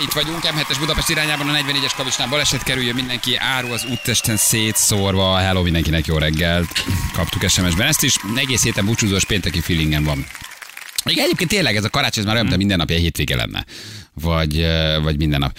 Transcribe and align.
itt 0.00 0.12
vagyunk, 0.12 0.42
M7-es 0.42 0.76
Budapest 0.78 1.08
irányában 1.08 1.48
a 1.48 1.52
44-es 1.52 1.92
kavicsnál 1.96 2.28
baleset 2.28 2.62
kerüljön 2.62 2.94
mindenki, 2.94 3.36
áru 3.36 3.72
az 3.72 3.86
úttesten 3.90 4.36
szétszórva. 4.36 5.36
Hello 5.36 5.62
mindenkinek, 5.62 6.06
jó 6.06 6.18
reggelt. 6.18 6.84
Kaptuk 7.12 7.48
SMS-ben 7.48 7.86
ezt 7.86 8.02
is. 8.02 8.16
Egész 8.36 8.62
héten 8.62 8.84
búcsúzós 8.84 9.24
pénteki 9.24 9.60
feelingen 9.60 10.04
van. 10.04 10.26
Igen, 11.04 11.24
egyébként 11.24 11.50
tényleg 11.50 11.76
ez 11.76 11.84
a 11.84 11.90
karácsony 11.90 12.18
ez 12.20 12.24
már 12.24 12.34
olyan, 12.34 12.46
mint 12.46 12.58
minden 12.58 12.78
napja 12.78 12.96
hétvége 12.96 13.36
lenne. 13.36 13.64
Vagy, 14.14 14.66
vagy 15.02 15.16
minden 15.16 15.38
nap. 15.38 15.58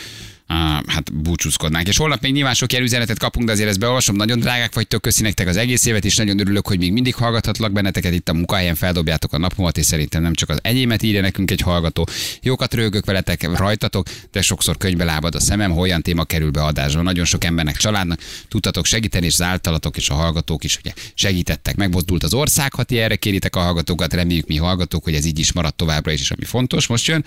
Hát 0.87 1.13
búcsúzkodnánk. 1.13 1.87
És 1.87 1.97
holnap 1.97 2.21
még 2.21 2.33
nyilván 2.33 2.53
sok 2.53 2.73
üzenetet 2.79 3.19
kapunk, 3.19 3.45
de 3.45 3.51
azért 3.51 3.69
ezt 3.69 3.79
beolvasom. 3.79 4.15
Nagyon 4.15 4.39
drágák 4.39 4.73
vagytok, 4.73 5.01
köszi 5.01 5.21
nektek 5.21 5.47
az 5.47 5.57
egész 5.57 5.85
évet, 5.85 6.05
és 6.05 6.15
nagyon 6.15 6.39
örülök, 6.39 6.67
hogy 6.67 6.77
még 6.77 6.91
mindig 6.91 7.15
hallgathatlak 7.15 7.71
benneteket 7.71 8.13
itt 8.13 8.29
a 8.29 8.33
munkahelyen, 8.33 8.75
feldobjátok 8.75 9.33
a 9.33 9.37
napomat, 9.37 9.77
és 9.77 9.85
szerintem 9.85 10.21
nem 10.21 10.33
csak 10.33 10.49
az 10.49 10.59
enyémet 10.61 11.03
írja 11.03 11.21
nekünk 11.21 11.51
egy 11.51 11.61
hallgató. 11.61 12.07
Jókat 12.41 12.73
rögök 12.73 13.05
veletek, 13.05 13.57
rajtatok, 13.57 14.07
de 14.31 14.41
sokszor 14.41 14.77
könyvbe 14.77 15.03
lábad 15.03 15.35
a 15.35 15.39
szemem, 15.39 15.77
olyan 15.77 16.01
téma 16.01 16.23
kerül 16.23 16.51
be 16.51 16.63
adásba. 16.63 17.01
Nagyon 17.01 17.25
sok 17.25 17.43
embernek, 17.43 17.77
családnak 17.77 18.19
tudtatok 18.47 18.85
segíteni, 18.85 19.25
és 19.25 19.33
az 19.33 19.41
általatok 19.41 19.97
és 19.97 20.09
a 20.09 20.13
hallgatók 20.13 20.63
is 20.63 20.77
ugye 20.77 20.91
segítettek. 21.13 21.75
Megmozdult 21.75 22.23
az 22.23 22.33
ország, 22.33 22.73
ha 22.73 22.83
ti 22.83 22.99
erre 22.99 23.15
kéritek 23.15 23.55
a 23.55 23.59
hallgatókat, 23.59 24.13
reméljük 24.13 24.47
mi 24.47 24.57
hallgatók, 24.57 25.03
hogy 25.03 25.13
ez 25.13 25.25
így 25.25 25.39
is 25.39 25.51
marad 25.51 25.75
továbbra 25.75 26.11
is, 26.11 26.21
és 26.21 26.31
ami 26.31 26.45
fontos. 26.45 26.87
Most 26.87 27.07
jön, 27.07 27.25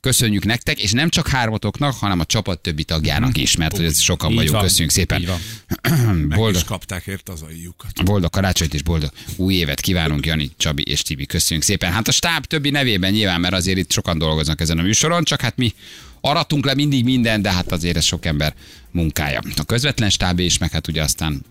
köszönjük 0.00 0.44
nektek, 0.44 0.82
és 0.82 0.92
nem 0.92 1.08
csak 1.08 1.28
hármatoknak, 1.28 1.94
hanem 1.94 2.20
a 2.20 2.24
csapat 2.24 2.60
többi 2.60 2.84
tagjának 2.84 3.36
is, 3.36 3.56
mert 3.56 3.76
hogy 3.76 3.84
ez 3.84 4.00
sokan 4.00 4.34
vagyunk. 4.34 4.54
van. 4.54 4.62
Köszönjük 4.62 4.90
szépen. 4.90 5.20
Így 5.20 5.26
van. 5.26 5.40
Meg 6.28 6.38
boldog, 6.38 6.60
is 6.60 6.64
kapták 6.64 7.06
érte 7.06 7.32
az 7.32 7.42
ajukat. 7.42 8.04
boldog 8.04 8.30
karácsonyt 8.30 8.74
és 8.74 8.82
boldog 8.82 9.10
új 9.36 9.54
évet 9.54 9.80
kívánunk, 9.80 10.26
Jani, 10.26 10.50
Csabi 10.56 10.82
és 10.82 11.02
Tibi. 11.02 11.26
Köszönjük 11.26 11.64
szépen. 11.64 11.92
Hát 11.92 12.08
a 12.08 12.12
stáb 12.12 12.44
többi 12.44 12.70
nevében 12.70 13.12
nyilván, 13.12 13.40
mert 13.40 13.54
azért 13.54 13.78
itt 13.78 13.92
sokan 13.92 14.18
dolgoznak 14.18 14.60
ezen 14.60 14.78
a 14.78 14.82
műsoron, 14.82 15.24
csak 15.24 15.40
hát 15.40 15.56
mi 15.56 15.74
aratunk 16.20 16.64
le 16.64 16.74
mindig 16.74 17.04
minden, 17.04 17.42
de 17.42 17.52
hát 17.52 17.72
azért 17.72 17.96
ez 17.96 18.04
sok 18.04 18.26
ember 18.26 18.54
munkája. 18.90 19.42
A 19.56 19.64
közvetlen 19.64 20.10
stáb 20.10 20.38
is, 20.38 20.58
meg 20.58 20.70
hát 20.70 20.88
ugye 20.88 21.02
aztán 21.02 21.42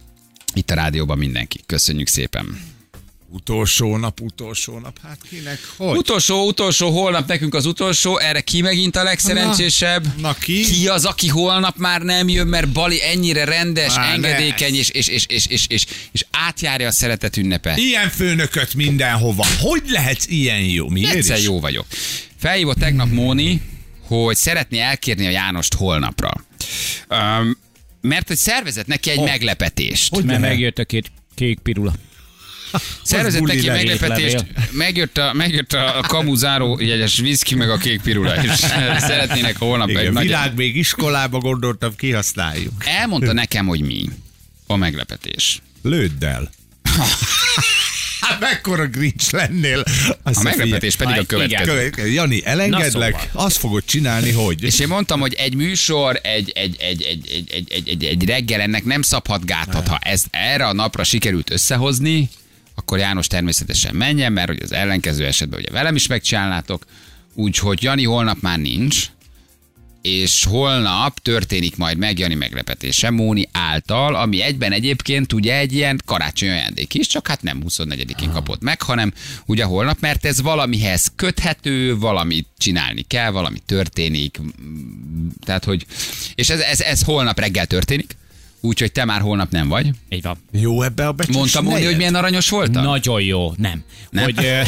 itt 0.53 0.71
a 0.71 0.75
rádióban 0.75 1.17
mindenki. 1.17 1.59
Köszönjük 1.65 2.07
szépen. 2.07 2.75
Utolsó 3.29 3.97
nap, 3.97 4.21
utolsó 4.21 4.79
nap, 4.79 4.97
hát 5.03 5.17
kinek 5.29 5.59
hogy? 5.77 5.97
Utolsó, 5.97 6.47
utolsó, 6.47 6.89
holnap 6.89 7.27
nekünk 7.27 7.53
az 7.53 7.65
utolsó, 7.65 8.17
erre 8.17 8.41
ki 8.41 8.61
megint 8.61 8.95
a 8.95 9.03
legszerencsésebb? 9.03 10.03
Na, 10.03 10.21
na 10.21 10.33
ki? 10.33 10.61
Ki 10.61 10.87
az, 10.87 11.05
aki 11.05 11.27
holnap 11.27 11.77
már 11.77 12.01
nem 12.01 12.29
jön, 12.29 12.47
mert 12.47 12.69
Bali 12.69 13.03
ennyire 13.03 13.45
rendes, 13.45 13.95
Már 13.95 14.13
engedékeny, 14.13 14.75
és, 14.75 14.89
és, 14.89 15.07
és, 15.07 15.25
és, 15.27 15.45
és, 15.47 15.65
és, 15.67 15.85
és 16.11 16.25
átjárja 16.31 16.87
a 16.87 16.91
szeretet 16.91 17.37
ünnepe. 17.37 17.73
Ilyen 17.75 18.09
főnököt 18.09 18.73
mindenhova. 18.73 19.45
Hogy 19.59 19.83
lehetsz 19.87 20.27
ilyen 20.27 20.61
jó? 20.61 20.89
Miért 20.89 21.15
Egyszer 21.15 21.37
is? 21.37 21.43
jó 21.43 21.59
vagyok. 21.59 21.85
Felhívott 22.37 22.77
tegnap 22.77 23.11
Móni, 23.11 23.61
hogy 24.07 24.35
szeretné 24.35 24.79
elkérni 24.79 25.25
a 25.25 25.29
Jánost 25.29 25.73
holnapra. 25.73 26.31
Um, 27.09 27.57
mert 28.01 28.27
hogy 28.27 28.37
szervezett 28.37 28.87
neki 28.87 29.09
egy 29.09 29.21
meglepetést. 29.21 30.13
Hogy 30.13 30.25
mert 30.25 30.39
megjött 30.39 30.77
a 30.77 30.85
két 30.85 31.11
kék 31.35 31.59
pirula. 31.59 31.93
Szervezett 33.03 33.41
neki 33.41 33.67
meglepetést, 33.67 34.45
megjött 34.71 35.17
a, 35.17 35.33
megjött 35.33 35.73
a 35.73 36.03
kamuzáró 36.07 36.79
jegyes 36.79 37.17
viszki, 37.19 37.55
meg 37.55 37.69
a 37.69 37.77
kék 37.77 38.01
pirula, 38.01 38.43
és 38.43 38.51
szeretnének 39.09 39.57
holnap 39.57 39.89
egy 39.89 39.95
Igen, 39.99 40.13
nagy... 40.13 40.23
világ 40.25 40.55
még 40.55 40.75
iskolába 40.75 41.37
gondoltam, 41.39 41.95
kihasználjuk. 41.95 42.73
Elmondta 42.85 43.33
nekem, 43.33 43.65
hogy 43.65 43.81
mi 43.81 44.05
a 44.67 44.75
meglepetés. 44.75 45.61
Lődd 45.81 46.25
el. 46.25 46.49
Hát 48.19 48.39
mekkora 48.39 48.87
grincs 48.87 49.29
lennél. 49.31 49.83
Azt 50.23 50.39
A 50.39 50.41
meglepetés 50.41 50.95
pedig 50.95 51.17
a 51.17 51.23
következő. 51.25 51.89
Követ- 51.89 52.13
Jani, 52.13 52.41
elengedlek, 52.45 53.11
Na 53.13 53.19
szóval. 53.19 53.45
azt 53.45 53.57
fogod 53.57 53.83
csinálni, 53.85 54.31
hogy. 54.31 54.63
És 54.63 54.79
én 54.79 54.87
mondtam, 54.87 55.19
hogy 55.19 55.33
egy 55.33 55.55
műsor, 55.55 56.19
egy, 56.23 56.51
egy, 56.55 56.75
egy, 56.79 57.01
egy, 57.01 57.25
egy, 57.31 57.49
egy, 57.51 57.71
egy, 57.71 57.89
egy, 57.89 58.03
egy 58.03 58.25
reggel 58.25 58.61
ennek 58.61 58.83
nem 58.83 59.01
szabhat 59.01 59.45
gátat. 59.45 59.87
Ha 59.87 59.97
ezt 60.01 60.27
erre 60.31 60.65
a 60.67 60.73
napra 60.73 61.03
sikerült 61.03 61.49
összehozni, 61.49 62.29
akkor 62.87 62.99
János 62.99 63.27
természetesen 63.27 63.95
menjen, 63.95 64.33
mert 64.33 64.47
hogy 64.47 64.61
az 64.63 64.71
ellenkező 64.71 65.25
esetben 65.25 65.59
ugye 65.59 65.71
velem 65.71 65.95
is 65.95 66.07
megcsinálnátok. 66.07 66.85
Úgyhogy 67.33 67.83
Jani 67.83 68.03
holnap 68.03 68.41
már 68.41 68.59
nincs, 68.59 69.05
és 70.01 70.45
holnap 70.45 71.19
történik 71.19 71.75
majd 71.75 71.97
meg 71.97 72.19
Jani 72.19 72.33
meglepetése 72.33 73.09
Móni 73.09 73.49
által, 73.51 74.15
ami 74.15 74.41
egyben 74.41 74.71
egyébként 74.71 75.33
ugye 75.33 75.57
egy 75.57 75.73
ilyen 75.73 76.01
karácsony 76.05 76.49
ajándék 76.49 76.93
is, 76.93 77.07
csak 77.07 77.27
hát 77.27 77.41
nem 77.41 77.63
24-én 77.67 78.31
kapott 78.31 78.61
meg, 78.61 78.81
hanem 78.81 79.13
ugye 79.45 79.63
holnap, 79.63 79.99
mert 79.99 80.25
ez 80.25 80.41
valamihez 80.41 81.11
köthető, 81.15 81.97
valamit 81.97 82.47
csinálni 82.57 83.01
kell, 83.01 83.31
valami 83.31 83.59
történik, 83.65 84.39
tehát 85.45 85.63
hogy, 85.63 85.85
és 86.35 86.49
ez, 86.49 86.59
ez, 86.59 86.79
ez 86.81 87.03
holnap 87.03 87.39
reggel 87.39 87.65
történik, 87.65 88.15
úgyhogy 88.61 88.91
te 88.91 89.05
már 89.05 89.21
holnap 89.21 89.51
nem 89.51 89.67
vagy. 89.67 89.89
Így 90.09 90.21
van. 90.21 90.37
Jó 90.51 90.81
ebbe 90.81 91.07
a 91.07 91.11
becses 91.11 91.35
Mondtam 91.35 91.63
Móni, 91.63 91.85
hogy 91.85 91.97
milyen 91.97 92.15
aranyos 92.15 92.49
voltam? 92.49 92.83
Nagyon 92.83 93.21
jó, 93.21 93.53
nem. 93.57 93.83
Nem? 94.09 94.23
Hogy, 94.23 94.45
ö, 94.45 94.61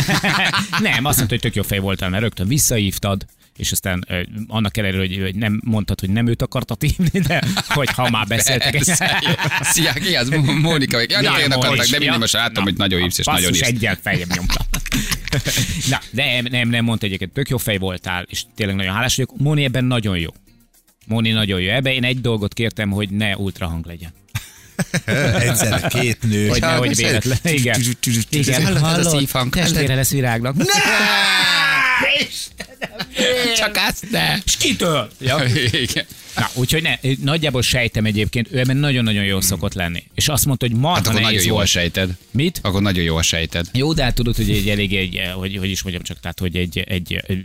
nem, 0.88 1.04
azt 1.04 1.16
mondta, 1.16 1.26
hogy 1.34 1.40
tök 1.40 1.54
jó 1.54 1.62
fej 1.62 1.78
voltál, 1.78 2.08
mert 2.10 2.22
rögtön 2.22 2.48
visszahívtad, 2.48 3.26
és 3.56 3.72
aztán 3.72 4.04
ö, 4.08 4.20
annak 4.46 4.76
ellenére, 4.76 5.00
hogy, 5.00 5.18
hogy 5.22 5.34
nem 5.34 5.60
mondtad, 5.64 6.00
hogy 6.00 6.10
nem 6.10 6.26
őt 6.26 6.42
akartad 6.42 6.82
hívni, 6.82 7.20
de 7.20 7.42
hogy 7.68 7.88
ha 7.90 8.10
már 8.10 8.26
beszéltek. 8.26 8.70
Persze. 8.72 9.22
Szia, 9.60 9.92
ki 9.92 10.14
az? 10.16 10.28
Mónika 10.62 10.96
vagy? 10.96 11.10
Ja, 11.10 11.20
Ja, 11.20 11.38
ja, 11.38 11.48
Móni. 11.48 11.54
akartak, 11.54 11.86
de 11.86 11.98
mindig 11.98 12.18
most 12.18 12.32
látom, 12.32 12.54
Na, 12.54 12.62
hogy 12.62 12.76
nagyon 12.76 13.00
hívsz, 13.00 13.18
és 13.18 13.24
nagyon 13.26 13.52
hívsz. 13.52 13.66
egyel 13.66 13.98
fejem 14.02 14.28
nyomta. 14.34 14.64
Na, 15.90 16.00
de 16.10 16.42
nem, 16.50 16.68
nem 16.68 16.84
mondta 16.84 17.06
egyébként, 17.06 17.32
tök 17.32 17.48
jó 17.48 17.56
fej 17.56 17.78
voltál, 17.78 18.26
és 18.30 18.42
tényleg 18.54 18.76
nagyon 18.76 18.94
hálás 18.94 19.16
vagyok. 19.16 19.32
Móni 19.38 19.64
ebben 19.64 19.84
nagyon 19.84 20.18
jó. 20.18 20.30
Móni 21.06 21.30
nagyon 21.30 21.60
jó. 21.60 21.70
Ebben 21.70 21.92
én 21.92 22.04
egy 22.04 22.20
dolgot 22.20 22.54
kértem, 22.54 22.90
hogy 22.90 23.10
ne 23.10 23.36
ultrahang 23.36 23.86
legyen. 23.86 24.12
Egyszer 25.48 25.86
két 25.88 26.22
nő. 26.22 26.48
Hogy 26.48 26.60
nehogy 26.60 26.96
véletlen. 26.96 27.38
Igen. 27.42 27.80
Igen, 28.30 28.76
Hallod? 28.76 29.28
Testvére 29.50 29.94
lesz 29.94 30.10
virágnak. 30.10 30.56
Ne! 30.56 30.64
Csak 33.56 33.76
azt 33.88 34.10
ne. 34.10 34.36
És 34.44 34.56
kitől? 34.56 35.10
Ja. 35.20 35.42
Igen. 35.72 36.04
Na, 36.36 36.50
úgyhogy 36.54 36.82
ne, 36.82 36.94
nagyjából 37.22 37.62
sejtem 37.62 38.04
egyébként, 38.04 38.48
ő 38.50 38.58
ebben 38.58 38.76
nagyon-nagyon 38.76 39.24
jó 39.24 39.40
szokott 39.40 39.74
lenni. 39.74 40.04
És 40.14 40.28
azt 40.28 40.44
mondta, 40.46 40.66
hogy 40.66 40.74
Hát 40.74 40.82
marha 40.84 40.98
akkor 40.98 41.12
nagyon 41.12 41.28
nehéz 41.28 41.44
jó 41.44 41.52
a 41.52 41.56
volt. 41.56 41.68
sejted. 41.68 42.10
Mit? 42.30 42.58
Akkor 42.62 42.82
nagyon 42.82 43.04
jó 43.04 43.16
a 43.16 43.22
sejted. 43.22 43.66
Jó, 43.72 43.92
de 43.92 44.02
hát 44.02 44.14
tudod, 44.14 44.36
hogy 44.36 44.50
egy 44.50 44.68
elég 44.68 44.94
egy, 44.94 45.20
hogy, 45.34 45.56
hogy 45.56 45.70
is 45.70 45.82
mondjam 45.82 46.04
csak, 46.04 46.20
tehát, 46.20 46.38
hogy 46.38 46.56
egy, 46.56 46.78
egy, 46.78 47.22
egy 47.26 47.44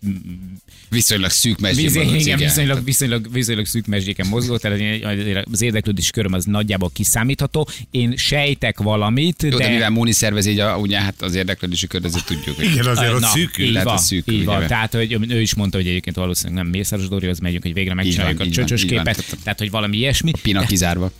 Viszonylag 0.91 1.29
szűk 1.29 1.59
Víz, 1.59 1.95
mozogsz, 1.95 2.25
igen, 2.25 2.37
viszonylag, 2.37 2.83
viszonylag, 2.83 3.31
viszonylag 3.31 3.65
szűk 3.65 3.85
mesdjéken 3.85 4.27
mozgó, 4.27 4.57
tehát 4.57 4.79
azért 5.03 5.47
az 5.51 5.61
érdeklődés 5.61 6.11
köröm 6.11 6.33
az 6.33 6.45
nagyjából 6.45 6.89
kiszámítható. 6.93 7.67
Én 7.91 8.15
sejtek 8.15 8.79
valamit, 8.79 9.43
Jó, 9.43 9.49
de, 9.49 9.57
de... 9.57 9.69
mivel 9.69 9.89
Móni 9.89 10.11
szervezi 10.11 10.51
így 10.51 10.59
a, 10.59 10.77
ugye, 10.77 11.01
hát 11.01 11.21
az 11.21 11.35
érdeklődési 11.35 11.87
kör, 11.87 12.05
ezért 12.05 12.25
tudjuk, 12.25 12.55
hogy 12.55 12.65
Igen, 12.65 12.85
azért 12.85 13.19
Na, 13.19 13.27
szűkül. 13.27 13.65
Így 13.65 13.71
lehet, 13.71 13.87
van, 13.87 13.97
szűkül, 13.97 14.33
így 14.33 14.45
van. 14.45 14.67
Tehát, 14.67 14.93
hogy 14.93 15.17
ő 15.29 15.41
is 15.41 15.53
mondta, 15.53 15.77
hogy 15.77 15.87
egyébként 15.87 16.15
valószínűleg 16.15 16.63
nem 16.63 16.71
Mészáros 16.71 17.07
Dórihoz 17.07 17.39
megyünk, 17.39 17.63
hogy 17.63 17.73
végre 17.73 17.93
megcsináljuk 17.93 18.39
a 18.39 18.49
csöcsös 18.49 18.85
képet, 18.85 19.37
tehát, 19.43 19.59
hogy 19.59 19.71
valami 19.71 19.97
ilyesmi. 19.97 20.31
Pina 20.41 20.65
kizárva. 20.65 21.11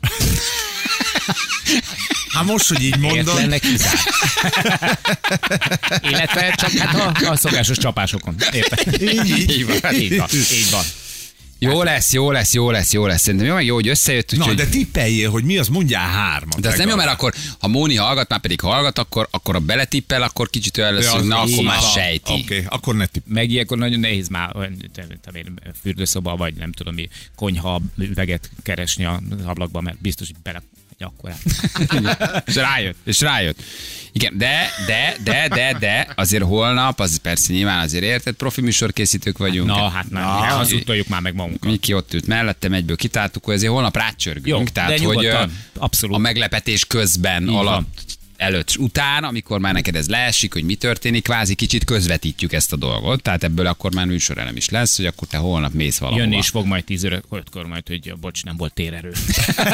Hát 2.28 2.44
most, 2.44 2.68
hogy 2.68 2.82
így 2.82 2.98
mondod, 2.98 3.16
Értlennek 3.26 3.60
kizárt. 3.60 4.02
Illetve 6.02 6.54
csak 6.56 6.70
hát 6.70 7.22
a, 7.22 7.30
a 7.30 7.36
szokásos 7.36 7.78
csapásokon. 7.78 8.34
Érted? 8.52 9.02
Így 9.02 9.66
van. 9.66 9.94
Így 9.94 10.16
van. 10.16 10.28
Így 10.32 10.70
van. 10.70 10.84
Jó 11.60 11.82
lesz, 11.82 12.12
jó 12.12 12.30
lesz, 12.30 12.52
jó 12.52 12.70
lesz, 12.70 12.92
jó 12.92 13.06
lesz. 13.06 13.20
Szerintem 13.20 13.48
jó, 13.48 13.54
meg 13.54 13.64
jó, 13.64 13.74
hogy 13.74 13.88
összejött, 13.88 14.30
Na, 14.30 14.38
úgyhogy... 14.38 14.56
de 14.56 14.66
tippeljél, 14.66 15.30
hogy 15.30 15.44
mi 15.44 15.58
az, 15.58 15.68
mondjál 15.68 16.08
hármat. 16.10 16.60
De 16.60 16.68
ez 16.68 16.78
nem 16.78 16.88
jó, 16.88 16.96
mert 16.96 17.10
akkor, 17.10 17.34
ha 17.58 17.68
Móni 17.68 17.94
hallgat, 17.94 18.28
már 18.28 18.40
pedig 18.40 18.60
hallgat, 18.60 18.98
akkor, 18.98 19.28
akkor 19.30 19.54
a 19.54 19.58
beletippel, 19.58 20.22
akkor 20.22 20.50
kicsit 20.50 20.78
olyan 20.78 20.94
lesz, 20.94 21.06
hogy 21.06 21.20
az- 21.20 21.26
na, 21.26 21.40
akkor 21.40 21.64
már 21.64 21.80
sejti. 21.94 22.32
Oké, 22.32 22.42
okay, 22.42 22.64
akkor 22.68 22.94
ne 22.94 23.06
tipp. 23.06 23.24
Meg 23.26 23.50
ilyenkor 23.50 23.78
nagyon 23.78 24.00
nehéz 24.00 24.28
már 24.28 24.56
te- 24.94 25.06
fürdőszoba, 25.82 26.36
vagy 26.36 26.54
nem 26.54 26.72
tudom 26.72 26.94
mi, 26.94 27.08
konyha 27.34 27.80
üveget 27.96 28.50
keresni 28.62 29.04
a 29.04 29.20
ablakba, 29.44 29.80
mert 29.80 30.00
biztos, 30.00 30.26
hogy 30.26 30.36
bele 30.42 30.62
egy 30.98 31.06
akkorát. 31.06 32.44
És 32.48 32.54
rájött, 32.54 32.96
és 33.04 33.20
rájött. 33.20 33.62
Igen, 34.12 34.38
de, 34.38 34.70
de, 34.86 35.16
de, 35.24 35.48
de, 35.48 35.76
de, 35.78 36.12
azért 36.16 36.42
holnap, 36.42 37.00
az 37.00 37.16
persze 37.16 37.52
nyilván 37.52 37.82
azért 37.82 38.04
érted, 38.04 38.34
profi 38.34 38.60
műsorkészítők 38.60 39.38
vagyunk. 39.38 39.68
Na, 39.68 39.88
hát 39.88 40.10
nem, 40.10 40.22
Na, 40.22 40.28
hazudtoljuk 40.28 41.08
már 41.08 41.20
meg 41.20 41.34
magunkat. 41.34 41.70
Miki 41.70 41.94
ott 41.94 42.14
ült 42.14 42.26
mellettem, 42.26 42.72
egyből 42.72 42.96
kitáltuk, 42.96 43.44
hogy 43.44 43.54
azért 43.54 43.72
holnap 43.72 43.96
rácsörgünk. 43.96 44.46
Jó, 44.46 44.64
tehát, 44.64 44.98
de 44.98 45.04
hogy 45.04 45.30
abszolút. 45.74 46.16
a 46.16 46.18
meglepetés 46.18 46.84
közben, 46.84 47.42
Így 47.42 47.54
van. 47.54 47.88
Előtt, 48.38 48.74
után, 48.78 49.24
amikor 49.24 49.58
már 49.60 49.72
neked 49.72 49.96
ez 49.96 50.08
leesik, 50.08 50.52
hogy 50.52 50.64
mi 50.64 50.74
történik, 50.74 51.22
kvázi 51.22 51.54
kicsit 51.54 51.84
közvetítjük 51.84 52.52
ezt 52.52 52.72
a 52.72 52.76
dolgot. 52.76 53.22
Tehát 53.22 53.44
ebből 53.44 53.66
akkor 53.66 53.94
már 53.94 54.06
műsorelem 54.06 54.56
is 54.56 54.68
lesz, 54.68 54.96
hogy 54.96 55.06
akkor 55.06 55.28
te 55.28 55.36
holnap 55.36 55.72
mész 55.72 55.98
valahova. 55.98 56.22
Jönni 56.22 56.36
is 56.36 56.48
fog 56.48 56.66
majd 56.66 56.84
10 56.84 57.04
ötkor 57.04 57.66
majd, 57.66 57.88
hogy 57.88 58.14
bocs, 58.20 58.44
nem 58.44 58.56
volt 58.56 58.72
térerő. 58.74 59.12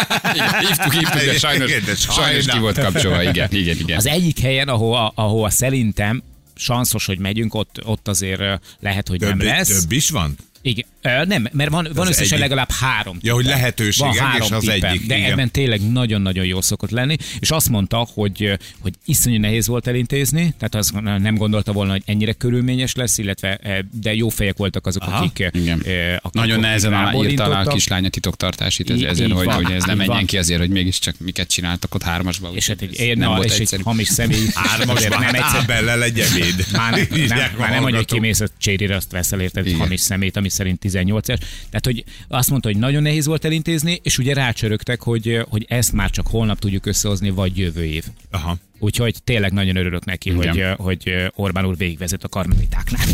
Hívtuk, 0.69 0.93
hívtuk, 0.93 1.21
de 1.25 1.39
sajnos, 1.39 1.69
Igen, 1.69 1.85
de 1.85 1.95
sajnos 1.95 2.47
ki 2.47 2.59
volt 2.59 2.79
kapcsolva. 2.79 3.23
Igen, 3.23 3.49
igen, 3.53 3.77
igen. 3.77 3.97
Az 3.97 4.07
egyik 4.07 4.39
helyen, 4.39 4.69
ahova, 4.69 5.13
ahova 5.15 5.51
szerintem 5.51 6.23
sanszos, 6.55 7.07
hogy 7.07 7.19
megyünk, 7.19 7.55
ott, 7.55 7.81
ott 7.85 8.09
azért 8.09 8.43
lehet, 8.81 9.09
hogy 9.09 9.19
Több, 9.19 9.29
nem 9.29 9.47
lesz. 9.47 9.81
több 9.81 9.93
is 9.93 10.11
van? 10.11 10.37
Igen. 10.67 10.85
Nem, 11.29 11.49
mert 11.53 11.71
van, 11.71 11.89
van 11.95 12.07
összesen 12.07 12.25
egyik. 12.27 12.39
legalább 12.39 12.71
három 12.71 13.19
Ja, 13.23 13.35
hogy 13.35 13.45
tippem. 13.45 13.59
lehetőségek, 13.59 14.13
van 14.15 14.27
három 14.27 14.47
és 14.47 14.51
az 14.51 14.61
tippem, 14.63 14.91
egyik, 14.93 15.07
De 15.07 15.17
igen. 15.17 15.31
ebben 15.31 15.51
tényleg 15.51 15.91
nagyon-nagyon 15.93 16.45
jó 16.45 16.61
szokott 16.61 16.91
lenni, 16.91 17.17
és 17.39 17.51
azt 17.51 17.69
mondta, 17.69 18.09
hogy, 18.15 18.59
hogy 18.81 18.93
iszonyú 19.05 19.39
nehéz 19.41 19.67
volt 19.67 19.87
elintézni, 19.87 20.55
tehát 20.59 20.75
azt 20.75 21.01
nem 21.01 21.35
gondolta 21.35 21.73
volna, 21.73 21.93
hogy 21.93 22.03
ennyire 22.07 22.33
körülményes 22.33 22.95
lesz, 22.95 23.19
illetve 23.19 23.61
de 24.01 24.15
jó 24.15 24.29
fejek 24.29 24.57
voltak 24.57 24.87
azok, 24.87 25.03
Aha, 25.03 25.17
akik, 25.17 25.49
Igen. 25.53 25.79
akik 26.19 26.33
Nagyon 26.33 26.61
nehezen 26.61 26.91
írta 26.93 27.03
a 27.03 27.07
rábólintottak. 27.07 27.69
kislány 27.69 28.05
a 28.05 28.09
titoktartásit, 28.09 28.91
ez, 28.91 29.01
ezért, 29.01 29.33
hogy, 29.33 29.45
van, 29.45 29.55
hogy 29.65 29.73
ez 29.73 29.85
nem 29.85 29.97
menjen 29.97 30.27
ki 30.27 30.39
azért, 30.39 30.61
hogy 30.61 30.71
mégiscsak 30.71 31.15
miket 31.19 31.49
csináltak 31.49 31.95
ott 31.95 32.03
hármasban. 32.03 32.55
És 32.55 32.67
hát 32.67 32.83
egy, 32.83 33.17
nem 33.19 33.29
volt 33.29 33.59
és 33.59 33.59
egy 33.73 33.81
hamis 33.85 34.09
személy. 34.09 34.47
Hármasban, 34.55 35.21
nem 35.21 35.35
egyszer, 35.35 35.61
Ábellel 35.61 36.03
egy 36.03 36.21
ebéd. 36.21 36.67
már, 36.73 36.91
nem, 36.91 37.07
nem, 37.29 37.51
már 37.59 37.71
nem, 37.71 37.83
hogy 37.83 38.05
kimész 38.05 38.41
a 38.41 38.47
csérire, 38.59 38.97
azt 38.97 39.11
veszel 39.11 39.41
érted 39.41 39.73
hamis 39.73 40.01
szemét, 40.01 40.37
ami 40.37 40.49
szerint 40.55 40.83
18-es. 40.85 41.39
Tehát, 41.71 41.85
hogy 41.85 42.05
azt 42.29 42.51
mondta, 42.51 42.69
hogy 42.69 42.79
nagyon 42.79 43.03
nehéz 43.03 43.27
volt 43.27 43.45
elintézni, 43.45 44.01
és 44.03 44.19
ugye 44.19 44.35
rácsörögtek, 44.35 45.03
hogy, 45.03 45.45
hogy 45.49 45.65
ezt 45.69 45.93
már 45.93 46.11
csak 46.11 46.27
holnap 46.27 46.59
tudjuk 46.59 46.87
összehozni, 46.87 47.31
vagy 47.31 47.59
jövő 47.59 47.85
év. 47.85 48.05
Aha. 48.31 48.57
Úgyhogy 48.85 49.15
tényleg 49.25 49.53
nagyon 49.53 49.77
örülök 49.77 50.05
neki, 50.05 50.31
hogy, 50.31 50.55
Igen. 50.55 50.75
hogy 50.75 51.31
Orbán 51.35 51.67
úr 51.67 51.77
végigvezet 51.77 52.25
a 52.25 52.29
karmelitáknál. 52.29 53.07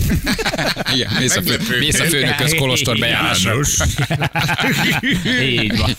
Igen, 0.95 1.13
mész 1.19 1.37
a, 1.37 1.43
fő, 1.43 1.79
mész 1.79 2.01
a 2.01 2.05
főnököz 2.05 2.55
kolostor 2.55 2.99
bejárásra. 2.99 3.55
Így 5.43 5.79
van. 5.79 5.91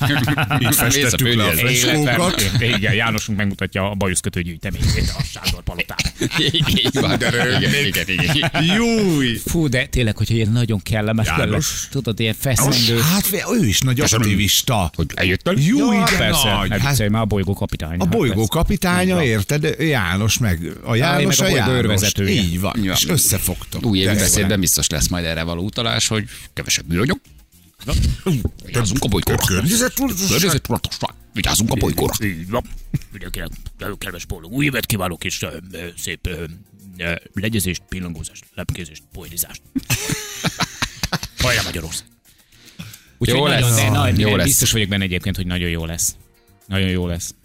Így 0.60 0.76
festettük 0.76 1.34
le 1.34 1.44
a 1.44 1.52
festőkat. 1.52 2.52
Igen, 2.60 2.94
Jánosunk 2.94 3.38
megmutatja 3.38 3.90
a 3.90 3.96
bajuszkötő 3.96 4.42
gyűjteményét 4.42 5.14
a 5.18 5.24
Sándor 5.24 5.64
palotában. 5.64 6.12
Így 6.58 7.00
van. 7.00 7.14
Igen, 7.14 7.86
igen, 7.86 8.06
igen. 8.08 8.64
Júj! 8.76 9.42
Fú, 9.46 9.68
de 9.68 9.86
tényleg, 9.86 10.18
hogyha 10.18 10.34
ilyen 10.34 10.52
nagyon 10.52 10.80
kellemes 10.84 11.28
János. 11.28 11.88
Tudod, 11.92 12.20
ilyen 12.20 12.36
feszengő. 12.40 13.00
Hát 13.00 13.46
ő 13.60 13.66
is 13.66 13.80
nagy 13.80 14.00
aktivista. 14.00 14.92
Hogy 14.96 15.06
Ja, 15.46 15.54
igen, 15.92 16.18
persze, 16.18 16.50
nagy. 16.52 16.70
Hát, 16.70 16.88
viccelj 16.88 17.10
már 17.10 17.22
a 17.22 17.26
bolygó 17.26 17.54
kapitány. 17.54 18.00
a 18.00 18.06
bolygó 18.06 18.48
kapitánya, 18.48 19.24
érted? 19.24 19.61
János 19.80 20.38
meg 20.38 20.78
a 20.84 20.96
János 20.96 21.40
meg 21.40 21.50
a 21.50 21.54
a 21.54 21.56
János. 21.56 22.14
Így 22.20 22.60
van. 22.60 22.84
Ja. 22.84 22.92
És 22.92 23.08
összefogtok. 23.08 23.86
Új 23.86 24.00
évi 24.00 24.16
beszédben 24.16 24.60
biztos 24.60 24.90
lesz 24.90 25.08
majd 25.08 25.26
erre 25.26 25.44
való 25.44 25.64
utalás, 25.64 26.08
hogy 26.08 26.30
kevesebb 26.54 26.88
műanyag. 26.88 27.20
Vigyázzunk 28.66 29.04
a 29.04 29.08
bolygóra. 29.08 29.38
Környezettudatosság. 29.46 31.14
Vigyázzunk 31.34 31.72
a 31.72 31.76
bolygóra. 31.76 32.14
Így 32.24 32.50
van. 32.50 32.64
Mindenkinek 33.12 33.50
kedves 33.98 34.26
boldog 34.26 34.52
új 34.52 34.66
évet 34.66 34.86
kívánok, 34.86 35.24
és 35.24 35.46
szép 35.98 36.30
legyezést, 37.34 37.82
pillangózást, 37.90 38.44
lepkézést, 38.56 39.04
poénizást. 39.14 39.62
Hajrá 41.44 41.62
Magyarország! 41.62 42.08
Úgyhogy 43.18 43.38
Jó 43.40 43.48
nagyon, 43.48 43.70
lesz. 43.70 43.82
de, 43.82 43.90
na, 43.90 44.08
Jó 44.08 44.30
jó 44.30 44.36
lesz. 44.36 44.46
Biztos 44.46 44.72
vagyok 44.72 44.88
benne 44.88 45.04
egyébként, 45.04 45.36
hogy 45.36 45.46
nagyon 45.46 45.70
jó 45.70 45.86
lesz. 45.86 46.16
Nagyon 46.68 46.90
jó 46.90 47.08
lesz. 47.08 47.36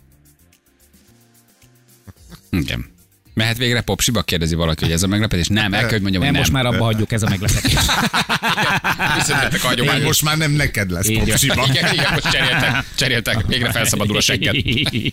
Igen. 2.50 2.94
Mehet 3.34 3.56
végre 3.58 3.80
popsiba? 3.80 4.22
Kérdezi 4.22 4.54
valaki, 4.54 4.84
hogy 4.84 4.92
ez 4.92 5.02
a 5.02 5.06
meglepetés. 5.06 5.46
Nem, 5.48 5.74
el 5.74 5.80
kell, 5.80 5.90
hogy 5.90 6.00
mondjam, 6.00 6.22
Nem, 6.22 6.30
hogy 6.30 6.40
most 6.40 6.52
nem. 6.52 6.62
már 6.62 6.72
abba 6.74 6.84
hagyjuk 6.84 7.12
ez 7.12 7.22
a 7.22 7.28
meglepetés. 7.28 7.72
Visszatértek 9.16 9.52
a 9.52 9.52
Már 9.52 9.60
hagyományos. 9.62 10.04
most 10.04 10.22
már 10.22 10.36
nem 10.36 10.50
neked 10.50 10.90
lesz 10.90 11.08
Így 11.08 11.16
van. 11.16 11.24
popsiba. 11.26 11.66
Igen, 11.70 11.92
igen, 11.92 12.12
most 12.12 12.30
cseréltek, 12.30 12.84
cseréltek, 12.94 13.46
végre 13.46 13.70
felszabadul 13.70 14.16
a 14.16 14.20
segged. 14.20 14.54
Igen. 14.54 15.12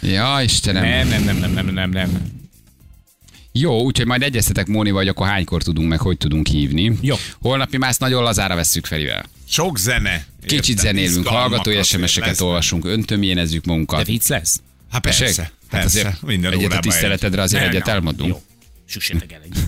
Ja, 0.00 0.38
Istenem. 0.42 1.08
nem, 1.08 1.24
nem, 1.24 1.24
nem, 1.24 1.36
nem, 1.36 1.50
nem, 1.64 1.74
nem, 1.74 1.90
nem. 1.90 2.10
Jó, 3.52 3.82
úgyhogy 3.82 4.06
majd 4.06 4.22
egyeztetek 4.22 4.66
Móni, 4.66 4.90
vagy 4.90 5.08
akkor 5.08 5.26
hánykor 5.26 5.62
tudunk, 5.62 5.88
meg 5.88 6.00
hogy 6.00 6.16
tudunk 6.16 6.46
hívni. 6.46 6.92
Jó. 7.00 7.14
Holnap 7.40 7.70
mi 7.70 7.76
más 7.76 7.96
nagyon 7.96 8.22
lazára 8.22 8.54
vesszük 8.54 8.86
Ferivel. 8.86 9.24
Sok 9.48 9.78
zene. 9.78 10.24
Kicsit 10.46 10.78
zenélünk, 10.78 11.26
hallgatói 11.26 11.82
SMS-eket 11.82 12.40
olvasunk, 12.40 12.84
öntömjénezzük 12.84 13.64
De 13.64 13.70
magunkat. 13.70 14.06
vicc 14.06 14.28
lesz? 14.28 14.60
Hát 14.90 15.02
Tessék? 15.02 15.24
persze. 15.24 15.42
Hát 15.42 15.80
Persze. 15.80 15.98
azért 16.00 16.22
Minden 16.22 16.52
egyet 16.52 16.72
a 16.72 16.78
tiszteletedre 16.78 17.42
azért 17.42 17.64
egyet 17.64 17.88
elmondunk. 17.88 18.28
Jó. 18.30 18.42
Süssétek 18.88 19.32
el 19.32 19.40
egy. 19.44 19.52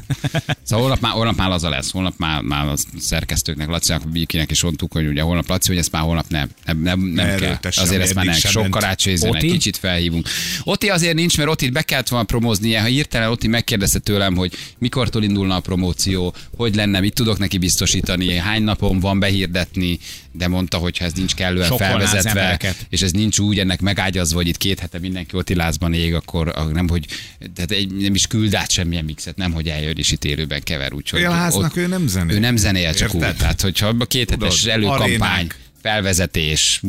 Szóval 0.64 0.84
holnap 0.84 1.00
már, 1.00 1.12
holnap 1.12 1.36
már 1.36 1.48
laza 1.48 1.68
lesz. 1.68 1.90
Holnap 1.90 2.14
már, 2.16 2.40
már 2.42 2.66
a 2.66 2.74
szerkesztőknek, 2.98 3.68
Lacinak, 3.68 4.08
Bikinek 4.08 4.50
is 4.50 4.62
mondtuk, 4.62 4.92
hogy 4.92 5.06
ugye 5.06 5.22
holnap 5.22 5.48
Laci, 5.48 5.68
hogy 5.68 5.78
ezt 5.78 5.92
már 5.92 6.02
holnap 6.02 6.24
nem, 6.28 6.48
nem, 6.64 6.78
nem, 6.78 7.00
nem 7.00 7.26
kell. 7.26 7.34
Erőltessem, 7.34 7.84
Azért 7.84 8.02
ezt 8.02 8.14
már 8.14 8.24
nem. 8.24 8.34
Sok 8.34 8.62
ment. 8.62 8.74
karácsonyi 8.74 9.16
zene, 9.16 9.36
Oti? 9.36 9.50
kicsit 9.50 9.76
felhívunk. 9.76 10.28
Oti 10.64 10.88
azért 10.88 11.14
nincs, 11.14 11.36
mert 11.36 11.48
Otit 11.48 11.72
be 11.72 11.82
kellett 11.82 12.08
volna 12.08 12.24
promóznia. 12.24 12.80
Ha 12.80 12.86
hirtelen 12.86 13.30
Oti 13.30 13.48
megkérdezte 13.48 13.98
tőlem, 13.98 14.36
hogy 14.36 14.52
mikortól 14.78 15.22
indulna 15.22 15.54
a 15.56 15.60
promóció, 15.60 16.34
hogy 16.56 16.74
lenne, 16.74 17.00
mit 17.00 17.14
tudok 17.14 17.38
neki 17.38 17.58
biztosítani, 17.58 18.36
hány 18.36 18.62
napon 18.62 19.00
van 19.00 19.18
behirdetni, 19.18 19.98
de 20.38 20.48
mondta, 20.48 20.76
hogy 20.76 20.98
ha 20.98 21.04
ez 21.04 21.12
nincs 21.12 21.34
kellően 21.34 21.66
Sokkolná 21.66 21.94
az 21.94 22.10
felvezetve, 22.10 22.74
és 22.88 23.02
ez 23.02 23.10
nincs 23.10 23.38
úgy 23.38 23.58
ennek 23.58 23.80
megágyazva, 23.80 24.36
hogy 24.36 24.46
itt 24.48 24.56
két 24.56 24.78
hete 24.78 24.98
mindenki 24.98 25.36
Otilázban 25.36 25.92
ég, 25.94 26.14
akkor 26.14 26.68
nem, 26.72 26.88
hogy 26.88 27.06
tehát 27.54 27.70
egy, 27.70 27.94
nem 27.94 28.14
is 28.14 28.26
küld 28.26 28.54
át 28.54 28.70
semmilyen 28.70 29.04
mixet, 29.04 29.36
nem, 29.36 29.52
hogy 29.52 29.68
eljön 29.68 29.96
és 29.96 30.12
itt 30.12 30.24
élőben 30.24 30.62
kever. 30.62 30.92
Úgyhogy 30.92 31.22
A 31.24 31.30
háznak 31.30 31.70
ott- 31.70 31.76
ő 31.76 31.86
nem 31.86 32.06
zenél. 32.06 32.36
ő 32.36 32.38
nem 32.38 32.56
zenél, 32.56 32.94
csak 32.94 33.14
Érted? 33.14 33.30
úgy. 33.30 33.36
Tehát, 33.36 33.60
hogyha 33.60 33.94
a 33.98 34.04
két 34.04 34.30
hetes 34.30 34.64
előkampány, 34.64 35.46
felvezetés, 35.82 36.80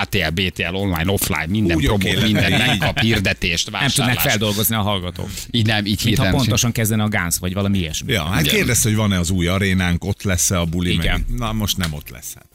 ATL, 0.00 0.28
BTL, 0.34 0.74
online, 0.74 1.12
offline, 1.12 1.46
minden 1.46 1.76
Úgy 1.76 1.84
promó, 1.84 2.06
lenne, 2.12 2.24
minden 2.24 2.66
megkap, 2.66 2.98
hirdetést, 2.98 3.70
Nem 3.70 3.88
tudnak 3.88 4.18
feldolgozni 4.20 4.74
a 4.74 4.80
hallgatók. 4.82 5.30
Így 5.50 5.66
nem, 5.66 5.78
így 5.78 5.84
Mintha 5.84 6.08
hirtelen. 6.08 6.32
pontosan 6.32 6.72
kezdene 6.72 7.02
a 7.02 7.08
Gánsz, 7.08 7.38
vagy 7.38 7.54
valami 7.54 7.78
ilyesmi. 7.78 8.12
Ja, 8.12 8.24
hát 8.24 8.40
Igen. 8.40 8.54
kérdezte, 8.54 8.88
hogy 8.88 8.96
van-e 8.98 9.18
az 9.18 9.30
új 9.30 9.46
arénánk, 9.46 10.04
ott 10.04 10.22
lesz-e 10.22 10.60
a 10.60 10.64
buli, 10.64 10.92
Igen. 10.92 11.24
meg. 11.28 11.38
Na, 11.38 11.52
most 11.52 11.76
nem 11.76 11.92
ott 11.92 12.08
lesz. 12.08 12.34
Hát. 12.34 12.46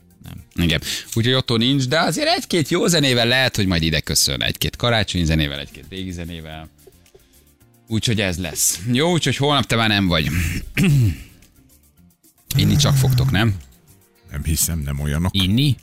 Igen. 0.55 0.81
Úgyhogy 1.13 1.33
Otto 1.33 1.57
nincs, 1.57 1.87
de 1.87 1.99
azért 1.99 2.27
egy-két 2.27 2.69
jó 2.69 2.87
zenével 2.87 3.27
lehet, 3.27 3.55
hogy 3.55 3.65
majd 3.65 3.83
ide 3.83 3.99
köszön. 3.99 4.43
Egy-két 4.43 4.75
karácsonyi 4.75 5.25
zenével, 5.25 5.59
egy-két 5.59 5.85
régi 5.89 6.11
zenével. 6.11 6.69
Úgyhogy 7.87 8.21
ez 8.21 8.37
lesz. 8.37 8.79
Jó, 8.91 9.11
úgyhogy 9.11 9.35
holnap 9.35 9.65
te 9.65 9.75
már 9.75 9.87
nem 9.89 10.07
vagy. 10.07 10.29
Inni 12.57 12.75
csak 12.75 12.95
fogtok, 12.95 13.31
nem? 13.31 13.55
Nem 14.31 14.43
hiszem, 14.43 14.79
nem 14.79 14.99
olyanok. 14.99 15.35
Inni? 15.35 15.75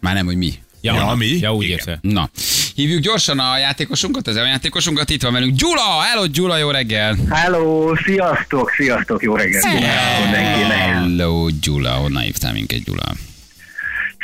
Már 0.00 0.14
nem, 0.14 0.26
hogy 0.26 0.36
mi. 0.36 0.52
Ja, 0.80 1.14
mi? 1.16 1.38
Ja, 1.40 1.54
úgy 1.54 1.68
érte. 1.68 1.98
Na, 2.02 2.30
hívjuk 2.74 3.00
gyorsan 3.00 3.38
a 3.38 3.58
játékosunkat, 3.58 4.26
az 4.26 4.36
a 4.36 4.46
játékosunkat, 4.46 5.10
itt 5.10 5.22
van 5.22 5.32
velünk. 5.32 5.56
Gyula! 5.56 6.00
Hello, 6.00 6.26
Gyula, 6.26 6.56
jó 6.56 6.70
reggel! 6.70 7.16
Hello, 7.30 7.96
sziasztok, 7.96 8.70
sziasztok, 8.70 9.22
jó 9.22 9.34
kívánok 9.34 10.22
mindenkinek. 10.22 10.78
Hello, 10.78 11.48
Gyula, 11.60 11.90
honnan 11.90 12.22
hívtál 12.22 12.52
minket, 12.52 12.84
Gyula? 12.84 13.14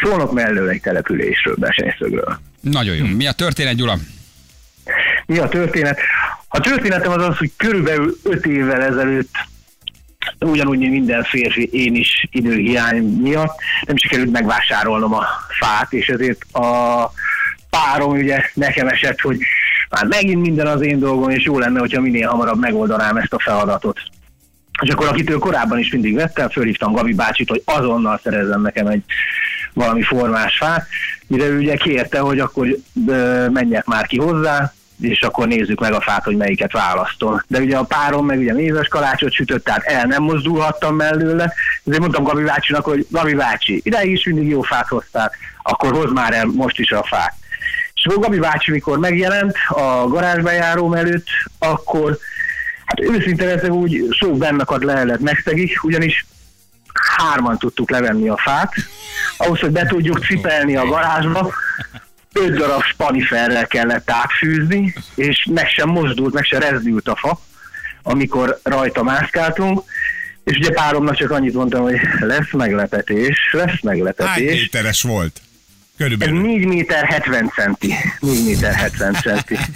Szólnok 0.03 0.33
mellől 0.33 0.69
egy 0.69 0.81
településről, 0.81 1.55
Besenyszögről. 1.59 2.41
Nagyon 2.61 2.97
jó. 2.97 3.07
Mi 3.07 3.27
a 3.27 3.33
történet, 3.33 3.75
Gyula? 3.75 3.99
Mi 5.27 5.39
a 5.39 5.49
történet? 5.49 5.99
A 6.49 6.61
történetem 6.61 7.13
az 7.13 7.23
az, 7.23 7.37
hogy 7.37 7.51
körülbelül 7.57 8.19
öt 8.23 8.47
évvel 8.47 8.83
ezelőtt 8.83 9.35
ugyanúgy, 10.41 10.79
mint 10.79 10.93
minden 10.93 11.23
férfi, 11.23 11.69
én 11.73 11.95
is 11.95 12.27
időhiány 12.31 13.03
miatt 13.05 13.59
nem 13.87 13.97
sikerült 13.97 14.31
megvásárolnom 14.31 15.15
a 15.15 15.25
fát, 15.59 15.93
és 15.93 16.09
ezért 16.09 16.45
a 16.53 17.11
párom 17.71 18.13
ugye 18.13 18.51
nekem 18.55 18.89
esett, 18.89 19.21
hogy 19.21 19.39
már 19.91 20.05
megint 20.05 20.41
minden 20.41 20.67
az 20.67 20.83
én 20.83 20.99
dolgom, 20.99 21.31
és 21.31 21.45
jó 21.45 21.59
lenne, 21.59 21.81
hogyha 21.81 22.01
minél 22.01 22.29
hamarabb 22.29 22.61
megoldanám 22.61 23.17
ezt 23.17 23.33
a 23.33 23.41
feladatot. 23.41 24.01
És 24.83 24.89
akkor 24.89 25.07
akitől 25.07 25.39
korábban 25.39 25.79
is 25.79 25.91
mindig 25.91 26.15
vettem, 26.15 26.49
fölhívtam 26.49 26.93
Gabi 26.93 27.13
bácsit, 27.13 27.49
hogy 27.49 27.63
azonnal 27.65 28.21
szerezzen 28.23 28.61
nekem 28.61 28.87
egy 28.87 29.03
valami 29.73 30.03
formás 30.03 30.57
fát, 30.57 30.87
mire 31.27 31.45
ő 31.45 31.59
ugye 31.59 31.77
kérte, 31.77 32.19
hogy 32.19 32.39
akkor 32.39 32.69
menjek 33.51 33.85
már 33.85 34.07
ki 34.07 34.19
hozzá, 34.19 34.73
és 35.01 35.21
akkor 35.21 35.47
nézzük 35.47 35.81
meg 35.81 35.93
a 35.93 36.01
fát, 36.01 36.25
hogy 36.25 36.37
melyiket 36.37 36.73
választom. 36.73 37.43
De 37.47 37.59
ugye 37.59 37.77
a 37.77 37.85
párom 37.85 38.27
meg 38.27 38.39
ugye 38.39 38.53
mézes 38.53 38.89
kalácsot 38.89 39.33
sütött, 39.33 39.65
tehát 39.65 39.85
el 39.85 40.05
nem 40.05 40.23
mozdulhattam 40.23 40.97
mellőle, 40.97 41.53
ezért 41.85 42.01
mondtam 42.01 42.25
Gabi 42.25 42.43
bácsinak, 42.43 42.85
hogy 42.85 43.07
Gabi 43.11 43.35
bácsi, 43.35 43.81
ideig 43.85 44.13
is 44.13 44.25
mindig 44.25 44.49
jó 44.49 44.63
fát 44.63 44.89
hoztál, 44.89 45.33
akkor 45.63 45.93
hozd 45.93 46.13
már 46.13 46.33
el 46.33 46.47
most 46.47 46.79
is 46.79 46.91
a 46.91 47.05
fát. 47.05 47.35
És 47.95 48.05
akkor 48.05 48.23
Gabi 48.23 48.39
bácsi, 48.39 48.71
mikor 48.71 48.99
megjelent 48.99 49.57
a 49.69 50.09
garázsbejáróm 50.09 50.93
előtt, 50.93 51.27
akkor 51.59 52.19
hát 52.85 53.01
őszintén 53.01 53.49
ezek 53.49 53.73
úgy 53.73 54.07
sok 54.11 54.39
bennakad 54.39 54.83
lehelet 54.83 55.21
megszegik, 55.21 55.85
ugyanis 55.85 56.27
hárman 57.17 57.59
tudtuk 57.59 57.91
levenni 57.91 58.29
a 58.29 58.37
fát, 58.37 58.73
ahhoz, 59.37 59.61
hogy 59.61 59.71
be 59.71 59.87
tudjuk 59.87 60.25
cipelni 60.25 60.77
a 60.77 60.87
garázsba, 60.87 61.53
öt 62.37 62.57
darab 62.57 62.83
spaniferrel 62.83 63.67
kellett 63.67 64.11
átfűzni, 64.11 64.95
és 65.15 65.47
meg 65.51 65.69
sem 65.69 65.89
mozdult, 65.89 66.35
meg 66.35 66.45
sem 66.45 66.61
rezdült 66.61 67.09
a 67.09 67.17
fa, 67.17 67.41
amikor 68.03 68.61
rajta 68.63 69.03
mászkáltunk, 69.03 69.83
és 70.45 70.57
ugye 70.57 70.71
páromnak 70.71 71.17
csak 71.17 71.31
annyit 71.31 71.55
mondtam, 71.55 71.83
hogy 71.83 72.01
lesz 72.21 72.53
meglepetés, 72.53 73.49
lesz 73.53 73.67
Hány 73.67 73.79
meglepetés. 73.83 74.61
méteres 74.61 75.03
volt? 75.03 75.41
Körülbelül. 75.97 76.41
4 76.41 76.67
méter 76.67 77.05
70 77.05 77.53
centi. 77.55 77.95
4 78.21 78.45
méter 78.45 78.75
70 78.75 79.15
centi. 79.15 79.57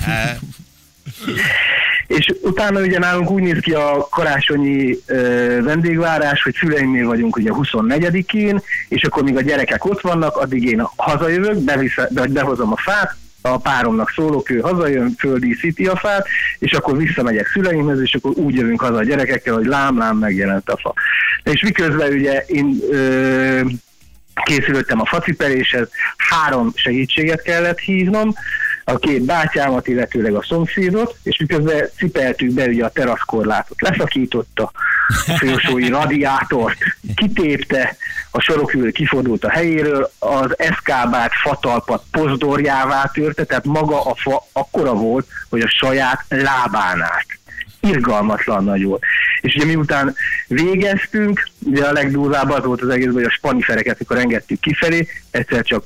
Utána 2.42 2.80
ugye 2.80 2.99
nálunk 2.99 3.30
úgy 3.30 3.42
néz 3.42 3.58
ki 3.60 3.72
a 3.72 4.06
karácsonyi 4.10 4.99
ö, 5.06 5.58
vendégvárás, 5.62 6.42
hogy 6.42 6.54
szüleimnél 6.54 7.06
vagyunk 7.06 7.37
ugye 7.37 7.50
24-én, 7.52 8.62
és 8.88 9.04
akkor 9.04 9.22
míg 9.22 9.37
a 9.37 9.40
gyerekek 9.40 9.84
ott 9.84 10.00
vannak, 10.00 10.37
addig 10.37 10.64
én 10.64 10.88
hazajövök, 10.96 11.58
bevisze, 11.58 12.08
be, 12.10 12.26
behozom 12.26 12.72
a 12.72 12.76
fát, 12.76 13.16
a 13.42 13.58
páromnak 13.58 14.10
szólok, 14.10 14.50
ő 14.50 14.58
hazajön, 14.58 15.14
földíszíti 15.18 15.87
a 15.87 15.96
fát, 15.96 16.26
és 16.58 16.72
akkor 16.72 16.96
visszamegyek 16.96 17.46
szüleimhez, 17.46 18.00
és 18.00 18.14
akkor 18.14 18.30
úgy 18.37 18.54
jövünk 18.54 18.80
haza 18.80 18.96
a 18.96 19.04
gyerekekkel, 19.04 19.54
hogy 19.54 19.66
lám-lám 19.66 20.16
megjelent 20.16 20.70
a 20.70 20.76
fa. 20.76 20.94
És 21.42 21.62
miközben 21.62 22.12
ugye 22.12 22.44
én 22.46 22.78
ö, 22.90 23.60
készülöttem 24.44 25.00
a 25.00 25.06
facipeléshez, 25.06 25.88
három 26.16 26.72
segítséget 26.75 27.42
kellett 27.42 27.78
hívnom, 27.78 28.34
a 28.92 28.99
két 28.99 29.23
bátyámat, 29.23 29.88
illetőleg 29.88 30.35
a 30.35 30.42
szomszédot, 30.42 31.16
és 31.23 31.38
miközben 31.38 31.88
cipeltük 31.97 32.52
be 32.52 32.66
ugye 32.66 32.85
a 32.85 32.90
teraszkorlátot, 32.90 33.80
leszakította 33.80 34.73
a 35.26 35.37
folyosói 35.38 35.88
radiátort, 35.88 36.78
kitépte, 37.14 37.97
a 38.30 38.40
sorokülő 38.40 38.90
kifordult 38.90 39.44
a 39.44 39.50
helyéről, 39.50 40.11
az 40.18 40.59
eszkábát 40.59 41.32
fatalpat 41.35 42.02
pozdorjává 42.11 43.11
törte, 43.12 43.44
tehát 43.44 43.64
maga 43.64 44.04
a 44.04 44.14
fa 44.14 44.47
akkora 44.52 44.92
volt, 44.92 45.26
hogy 45.49 45.61
a 45.61 45.68
saját 45.68 46.25
lábán 46.28 47.02
át. 47.02 47.26
Irgalmatlan 47.80 48.64
nagy 48.64 48.85
volt. 48.85 49.02
És 49.40 49.54
ugye 49.54 49.64
miután 49.64 50.14
végeztünk, 50.47 51.49
ugye 51.64 51.85
a 51.85 51.92
legdurvább 51.92 52.50
az 52.50 52.64
volt 52.64 52.82
az 52.82 52.88
egész, 52.88 53.12
hogy 53.12 53.23
a 53.23 53.30
spanifereket, 53.30 53.94
amikor 53.97 54.18
engedtük 54.18 54.61
kifelé, 54.61 55.09
egyszer 55.30 55.64
csak 55.64 55.85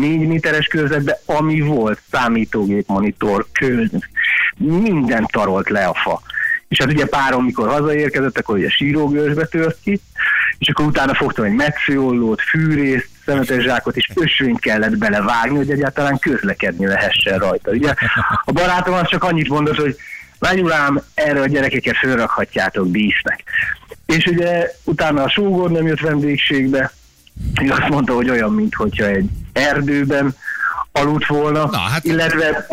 négy 0.00 0.26
méteres 0.26 0.66
körzetbe, 0.66 1.20
ami 1.26 1.60
volt, 1.60 2.00
számítógép, 2.10 2.86
monitor, 2.86 3.46
könyv, 3.52 3.90
minden 4.56 5.26
tarolt 5.32 5.68
le 5.68 5.84
a 5.84 5.94
fa. 5.94 6.22
És 6.68 6.78
hát 6.78 6.92
ugye 6.92 7.06
párom, 7.06 7.44
mikor 7.44 7.68
hazaérkezett, 7.68 8.38
akkor 8.38 8.56
ugye 8.56 8.68
sírógőzsbe 8.68 9.46
tört 9.46 9.78
ki, 9.82 10.00
és 10.58 10.68
akkor 10.68 10.84
utána 10.84 11.14
fogtam 11.14 11.44
egy 11.44 11.52
metsziollót, 11.52 12.40
fűrészt, 12.40 13.08
szemetes 13.24 13.62
zsákot, 13.62 13.96
és 13.96 14.10
ösvényt 14.14 14.60
kellett 14.60 14.98
belevágni, 14.98 15.56
hogy 15.56 15.70
egyáltalán 15.70 16.18
közlekedni 16.18 16.86
lehessen 16.86 17.38
rajta. 17.38 17.70
Ugye 17.70 17.94
a 18.44 18.52
barátom 18.52 18.94
az 18.94 19.08
csak 19.08 19.24
annyit 19.24 19.48
mondott, 19.48 19.76
hogy 19.76 19.96
lányulám, 20.38 21.00
erre 21.14 21.40
a 21.40 21.46
gyerekeket 21.46 21.96
fölrakhatjátok 21.96 22.90
dísznek. 22.90 23.44
És 24.06 24.26
ugye 24.26 24.70
utána 24.84 25.22
a 25.22 25.28
sógor 25.28 25.70
nem 25.70 25.86
jött 25.86 26.00
vendégségbe, 26.00 26.92
ő 27.62 27.70
azt 27.70 27.88
mondta, 27.88 28.14
hogy 28.14 28.30
olyan, 28.30 28.52
mintha 28.52 29.06
egy 29.06 29.28
erdőben 29.58 30.36
aludt 30.92 31.26
volna, 31.26 31.66
Na, 31.70 31.78
hát- 31.78 32.04
illetve 32.04 32.66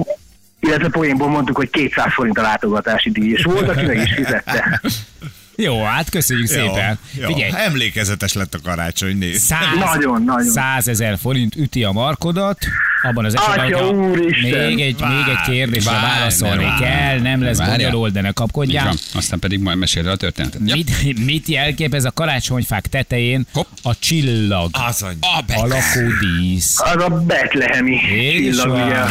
illetve 0.60 0.90
poénból 0.90 1.30
mondtuk, 1.30 1.56
hogy 1.56 1.70
200 1.70 2.14
forint 2.14 2.38
a 2.38 2.42
látogatási 2.42 3.10
díj, 3.12 3.32
és 3.32 3.44
volt, 3.44 3.70
aki 3.70 3.86
meg 3.86 3.98
is 3.98 4.14
fizette. 4.14 4.82
Jó, 5.58 5.84
hát 5.84 6.10
köszönjük 6.10 6.48
szépen. 6.48 7.00
Jó, 7.12 7.26
Figyelj, 7.28 7.50
jó. 7.52 7.58
Emlékezetes 7.58 8.34
lett 8.34 8.54
a 8.54 8.58
karácsony, 8.64 9.18
nézd. 9.18 9.44
száz, 9.44 9.78
Nagyon, 9.80 10.24
nagyon. 10.24 10.50
százezer 10.52 11.18
forint 11.22 11.56
üti 11.56 11.84
a 11.84 11.92
markodat, 11.92 12.58
abban 13.06 13.26
az 13.26 13.36
esetben, 13.38 13.66
Atya 13.74 13.88
úristen! 13.90 14.66
még 14.68 14.80
egy, 14.82 15.00
még 15.00 15.28
egy 15.30 15.42
kérdésre 15.46 15.92
Várj, 15.92 16.06
válaszolni 16.06 16.64
ne 16.64 16.70
várj. 16.70 16.84
kell, 16.84 17.20
nem 17.20 17.44
lesz 17.44 17.60
bonyolult, 17.60 18.14
de 18.14 18.22
ne 18.22 18.32
kapkodjál. 18.32 18.86
van. 18.86 18.96
Aztán 19.14 19.40
pedig 19.40 19.60
majd 19.60 19.78
mesél 19.78 20.10
a 20.10 20.16
történetet. 20.16 20.62
Ja. 20.66 20.76
Mit, 20.76 21.26
mit 21.26 21.48
jelképez 21.48 22.06
a 22.06 22.12
karácsonyfák 22.12 22.88
tetején 22.88 23.46
Hopp. 23.54 23.68
a 23.84 24.00
csillag 24.00 24.70
Az. 24.88 25.02
A 25.04 25.42
be- 25.48 25.54
alakú 25.56 26.00
dísz? 26.20 26.80
Az 26.80 27.04
a 27.04 27.10
betlehemi 27.10 27.98
csillag, 28.08 28.72
ugye. 28.72 29.04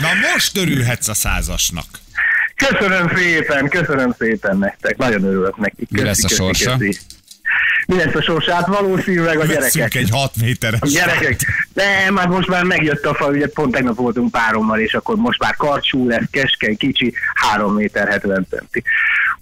Na 0.00 0.08
most 0.32 0.56
örülhetsz 0.56 1.08
a 1.08 1.14
százasnak. 1.14 1.84
Köszönöm 2.56 3.12
szépen, 3.16 3.68
köszönöm 3.68 4.14
szépen 4.18 4.58
nektek, 4.58 4.96
nagyon 4.96 5.24
örülök 5.24 5.56
nekik. 5.56 5.90
Mi 5.90 6.02
lesz 6.02 6.24
a 6.24 6.28
sorsa? 6.28 6.78
Mi 7.86 7.96
lesz 7.96 8.14
a 8.14 8.22
sorsa? 8.22 8.54
Hát 8.54 8.66
valószínűleg 8.66 9.36
a 9.36 9.46
Veszünk 9.46 9.72
gyerekek. 9.72 9.94
egy 10.02 10.10
6 10.10 10.32
méteres. 10.40 10.80
A 10.80 10.86
gyerekek. 10.86 11.40
Nem, 11.74 12.16
hát 12.16 12.28
most 12.28 12.48
már 12.48 12.64
megjött 12.64 13.04
a 13.04 13.14
fa, 13.14 13.26
ugye 13.26 13.46
pont 13.48 13.72
tegnap 13.72 13.96
voltunk 13.96 14.30
párommal, 14.30 14.78
és 14.78 14.94
akkor 14.94 15.16
most 15.16 15.40
már 15.40 15.56
karcsú 15.56 16.08
lesz, 16.08 16.24
keskeny, 16.30 16.76
kicsi, 16.76 17.12
3 17.34 17.74
méter 17.74 18.08
70 18.08 18.46
centi. 18.50 18.82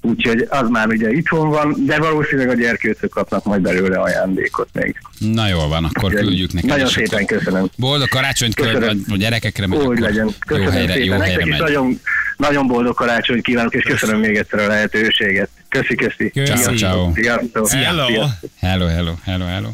Úgyhogy 0.01 0.47
az 0.51 0.69
már 0.69 0.89
ugye 0.89 1.11
itthon 1.11 1.49
van, 1.49 1.75
de 1.87 1.99
valószínűleg 1.99 2.49
a 2.49 2.55
gyerkőcök 2.55 3.11
kapnak 3.11 3.45
majd 3.45 3.61
belőle 3.61 3.97
ajándékot 4.01 4.69
még. 4.73 4.97
Na 5.19 5.49
jól 5.49 5.69
van, 5.69 5.85
akkor 5.85 6.13
küldjük 6.13 6.53
neked. 6.53 6.69
Nagyon 6.69 6.87
szépen 6.87 7.23
akkor 7.23 7.39
köszönöm. 7.39 7.71
Boldog 7.77 8.09
karácsonyt 8.09 8.55
Köszönöm. 8.55 9.05
a 9.11 9.17
gyerekekre, 9.17 9.67
meg 9.67 9.79
Úgy 9.79 9.99
legyen. 9.99 10.25
jó 10.25 10.31
Köszönöm 10.47 10.71
helyre, 10.73 10.93
szépen. 10.93 11.07
jó 11.17 11.19
helyre 11.21 11.47
megy. 11.47 11.61
nagyon, 11.61 12.01
nagyon 12.37 12.67
boldog 12.67 12.95
karácsonyt 12.95 13.43
kívánok, 13.43 13.75
és 13.75 13.83
köszönöm 13.83 14.21
még 14.21 14.37
egyszer 14.37 14.59
a 14.59 14.67
lehetőséget. 14.67 15.49
Köszi, 15.75 15.95
köszi. 15.95 16.31
Ciao, 16.45 16.75
ciao. 16.77 17.13
Sziasztok. 17.15 17.69
Hello. 17.69 18.07
Hello, 18.57 18.87
hello, 18.87 19.15
hello, 19.23 19.45
hello. 19.45 19.69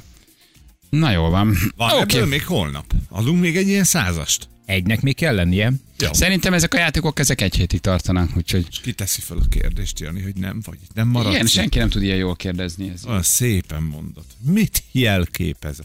Na 0.90 1.10
jól 1.10 1.30
van. 1.30 1.54
Van 1.76 1.90
Oké. 2.00 2.16
ebből 2.16 2.28
még 2.28 2.44
holnap. 2.44 2.92
Adunk 3.08 3.40
még 3.40 3.56
egy 3.56 3.68
ilyen 3.68 3.84
százast. 3.84 4.48
Egynek 4.66 5.00
még 5.00 5.14
kell 5.16 5.34
lennie? 5.34 5.72
Jó. 5.98 6.12
Szerintem 6.12 6.54
ezek 6.54 6.74
a 6.74 6.78
játékok 6.78 7.18
ezek 7.18 7.40
egy 7.40 7.54
hétig 7.54 7.80
tartanak, 7.80 8.30
úgyhogy 8.36 8.66
És 8.70 8.80
ki 8.80 8.92
teszi 8.92 9.20
fel 9.20 9.36
a 9.36 9.48
kérdést, 9.48 10.00
Jani, 10.00 10.22
hogy 10.22 10.34
nem 10.34 10.60
vagy, 10.64 10.78
nem 10.94 11.08
maradsz. 11.08 11.34
igen, 11.34 11.46
senki 11.46 11.78
nem 11.78 11.88
tud 11.88 12.02
ilyen 12.02 12.16
jól 12.16 12.36
kérdezni. 12.36 12.90
Ez. 12.94 13.04
Olyan 13.06 13.22
szépen 13.22 13.82
mondod. 13.82 14.24
Mit 14.40 14.82
jelképez? 14.92 15.78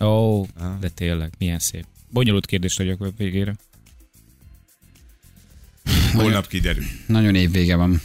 Ó, 0.00 0.46
de 0.80 0.88
tényleg, 0.88 1.32
milyen 1.38 1.58
szép. 1.58 1.84
Bonyolult 2.10 2.46
kérdés 2.46 2.76
vagyok 2.76 3.00
a 3.00 3.10
végére. 3.16 3.54
Holnap 6.12 6.46
kiderül. 6.48 6.84
Nagyon 7.06 7.34
évvége 7.34 7.76
van. 7.76 8.00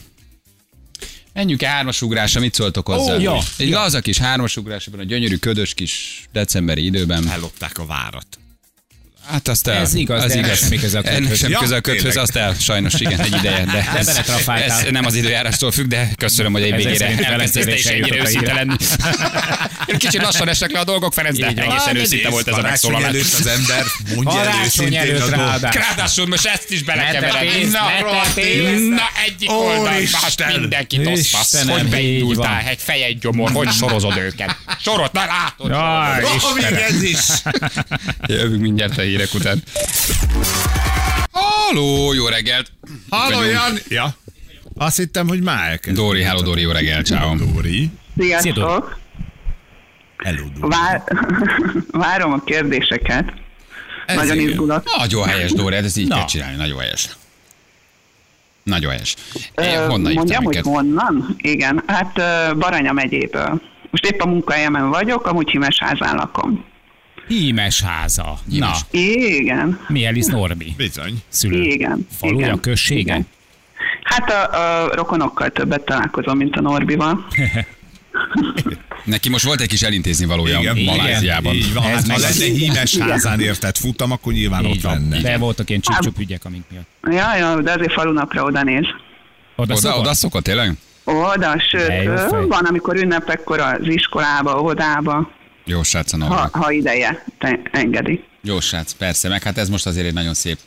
Menjünk-e 1.34 1.68
hármas 1.68 2.02
ugrásra, 2.02 2.40
mit 2.40 2.54
szóltok 2.54 2.88
hozzá? 2.88 3.16
Ó, 3.16 3.20
ja, 3.20 3.38
Egy 3.58 3.70
ja. 3.70 4.00
kis 4.02 4.18
hármas 4.18 4.58
ugrás 4.58 4.88
ebben 4.88 5.00
a 5.00 5.04
gyönyörű, 5.04 5.36
ködös 5.36 5.74
kis 5.74 6.24
decemberi 6.32 6.86
időben. 6.86 7.30
Ellopták 7.30 7.78
a 7.78 7.86
várat. 7.86 8.38
Hát 9.32 9.48
azt 9.48 9.68
el. 9.68 9.76
Ez 9.82 9.94
igaz, 9.94 10.24
az 10.24 10.28
de 10.28 10.34
ennek 10.34 10.46
igaz. 10.46 10.60
semmi 10.60 10.78
köze 10.80 10.98
a 10.98 11.02
Ennek 11.06 11.22
köthöz. 11.22 11.38
sem 11.40 11.50
Ja, 11.50 11.60
köze 11.60 11.76
a 11.76 11.82
köthöz, 11.82 12.18
azt 12.18 12.36
el. 12.36 12.56
Sajnos 12.60 12.94
igen, 13.00 13.20
egy 13.20 13.36
ideje. 13.36 13.66
De 13.66 13.92
ez, 13.98 14.08
ez, 14.48 14.86
nem 14.92 15.06
az 15.06 15.14
időjárástól 15.16 15.72
függ, 15.72 15.88
de 15.88 16.10
köszönöm, 16.18 16.52
hogy 16.52 16.62
egy 16.62 16.76
végére 16.76 16.96
szerint 16.98 17.20
elkezdtél 17.22 17.64
te 17.66 17.74
is 17.74 17.82
felesztérésre 17.84 18.14
ennyire 18.14 18.30
őszinte 18.30 18.54
lenni. 18.54 18.76
Kicsit 19.98 20.22
lassan 20.22 20.50
esnek 20.50 20.72
le 20.72 20.80
a 20.80 20.84
dolgok, 20.84 21.14
Ferenc, 21.14 21.38
de 21.40 21.48
egészen 21.48 21.96
őszinte 21.96 22.30
volt 22.30 22.48
ez 22.48 22.54
a 22.58 22.62
megszólalás. 22.62 23.08
előtt 23.08 23.34
az 23.40 23.48
ember 23.48 23.84
mondja 24.16 24.46
el 24.50 24.66
őszintén 24.66 25.00
előtt 25.00 25.22
a 25.22 25.36
dolgot. 25.36 25.74
ráadásul. 25.76 26.28
Most 26.28 26.46
ezt 26.46 26.72
is 26.72 26.84
belekevered. 26.84 27.72
Na, 27.72 27.80
na, 28.90 29.02
egyik 29.26 29.52
oldalon 29.52 29.94
Úristen. 29.96 30.48
más 30.48 30.60
mindenkit 30.60 31.08
osztasz. 31.08 31.54
Istenem, 31.54 31.78
Hogy 31.80 31.90
beindultál, 31.90 32.62
egy 32.68 32.80
fej, 32.82 33.04
egy 33.04 33.18
gyomor, 33.20 33.52
hogy 33.52 33.72
sorozod 33.72 34.18
őket. 34.18 34.56
Sorot, 34.82 35.12
na 35.12 35.26
látod. 35.26 35.70
Jaj, 35.70 36.36
Istenem. 36.36 36.84
ez 36.84 37.02
is. 37.04 37.18
Jövünk 38.28 38.62
mindjárt 38.62 38.98
a 38.98 39.02
hírek 39.14 39.34
után. 39.34 39.64
Halló, 41.32 42.14
jó 42.14 42.26
reggelt! 42.28 42.72
Halló. 43.10 43.44
Jan. 43.44 43.78
Ja. 43.88 44.14
Azt 44.78 44.98
hittem, 44.98 45.28
hogy 45.28 45.42
már 45.42 45.70
elkezdődött. 45.72 46.04
Dóri, 46.06 46.22
hello 46.22 46.42
Dóri, 46.42 46.62
jó 46.62 46.72
reggelt, 46.72 47.06
ciao. 47.06 47.36
Dóri. 47.36 47.90
Szia, 48.18 48.40
Sziasztok! 48.40 48.98
Hello, 50.18 50.44
Dóri. 50.60 50.76
Vár, 50.76 51.04
várom 52.08 52.34
a 52.34 52.44
kérdéseket. 52.44 53.34
Nagyon 54.08 54.22
Ezért. 54.32 54.50
izgulat. 54.50 54.90
Nagyon 54.98 55.28
helyes, 55.28 55.52
Dóri, 55.52 55.76
hát 55.76 55.84
ezt 55.84 55.98
így 55.98 56.08
Na. 56.08 56.16
kell 56.16 56.26
csinálni, 56.26 56.56
nagyon 56.56 56.80
helyes. 56.80 57.10
Nagyon 58.64 58.92
helyes. 58.92 59.16
Ö, 59.56 59.62
Eh, 59.62 59.88
Honnan 59.88 60.14
Mondjam, 60.14 60.44
hogy 60.44 60.58
honnan? 60.58 61.36
Igen, 61.38 61.84
hát 61.88 62.14
Baranya 62.58 62.92
megyéből. 62.92 63.62
Most 63.92 64.06
épp 64.06 64.22
a 64.22 64.28
munkahelyemen 64.28 64.90
vagyok, 64.90 65.28
amúgy 65.28 65.50
Himesházán 65.50 66.16
lakom. 66.16 66.66
Hímes 67.28 67.82
háza. 67.82 68.38
Hímes. 68.50 68.70
Na, 68.92 69.00
Igen, 69.00 69.80
Mielis 69.88 70.26
Norbi. 70.26 70.74
Bizony. 70.78 71.22
Szülő. 71.30 71.62
igen. 71.62 72.08
Faluja, 72.18 72.46
igen, 72.46 72.60
községe? 72.60 73.00
igen. 73.02 73.28
Hát 74.04 74.30
a, 74.32 74.84
a 74.84 74.96
rokonokkal 74.96 75.50
többet 75.50 75.82
találkozom, 75.82 76.38
mint 76.38 76.56
a 76.56 76.62
Norbival. 76.62 77.26
Neki 79.04 79.30
most 79.30 79.46
volt 79.46 79.62
egy 79.62 79.68
kis 79.68 79.82
elintézni 79.82 80.26
valója 80.26 80.60
Igen, 80.60 80.78
Maláziában. 80.78 81.54
Így 81.56 81.74
van. 81.74 81.84
Ez 81.84 82.08
Hát, 82.08 82.12
ha 82.12 82.18
lenne 82.18 82.44
hímes 82.58 82.98
házán 82.98 83.40
értett 83.40 83.78
futam, 83.78 84.12
akkor 84.12 84.34
nyilván 84.34 84.66
ott 84.66 84.76
Így 84.76 84.82
van. 84.82 84.94
lenne. 84.94 85.22
De 85.22 85.38
voltak 85.38 85.70
ilyen 85.70 85.82
csip 85.82 86.20
ügyek, 86.20 86.46
amik 86.46 86.62
miatt. 86.72 86.88
Ja, 87.18 87.38
ja, 87.38 87.62
de 87.62 87.72
azért 87.72 87.92
falunapra 87.92 88.44
oda 88.44 88.64
néz. 88.64 88.84
Oda, 89.56 89.74
Oda, 89.74 89.76
szokott? 89.76 90.00
oda 90.00 90.14
szokott 90.14 90.44
tényleg? 90.44 90.74
Oda, 91.04 91.60
sőt, 91.70 92.48
van, 92.48 92.66
amikor 92.66 92.96
ünnepekkor 92.96 93.60
az 93.60 93.88
iskolába, 93.88 94.60
odába, 94.62 95.32
Jó 95.66 95.84
srác 95.84 96.14
a 96.14 96.26
ha, 96.26 96.50
ha 96.52 96.72
ideje 96.72 97.26
te 97.38 97.60
engedi. 97.72 98.24
Jó 98.42 98.60
srác, 98.60 98.92
persze, 98.92 99.30
meg 99.30 99.44
hát 99.44 99.58
ez 99.58 99.70
most 99.70 99.86
azért 99.86 100.06
egy 100.08 100.14
nagyon 100.14 100.34
szép 100.34 100.58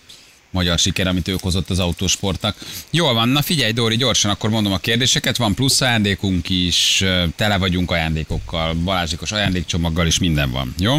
magyar 0.51 0.79
siker, 0.79 1.07
amit 1.07 1.29
ő 1.29 1.37
hozott 1.41 1.71
az 1.71 1.79
autósportnak. 1.79 2.57
Jól 2.91 3.15
van, 3.15 3.29
na 3.29 3.43
figyelj 3.43 3.73
Dóri, 3.73 3.97
gyorsan 3.97 4.31
akkor 4.31 4.51
mondom 4.51 4.73
a 4.73 4.79
kérdéseket, 4.79 5.37
van 5.37 5.55
plusz 5.55 5.81
ajándékunk 5.81 6.49
is, 6.49 7.05
tele 7.37 7.59
vagyunk 7.59 7.91
ajándékokkal, 7.91 8.75
balázsikos 8.75 9.33
ajándékcsomaggal 9.33 10.07
is 10.07 10.19
minden 10.19 10.51
van, 10.51 10.75
jó? 10.79 10.97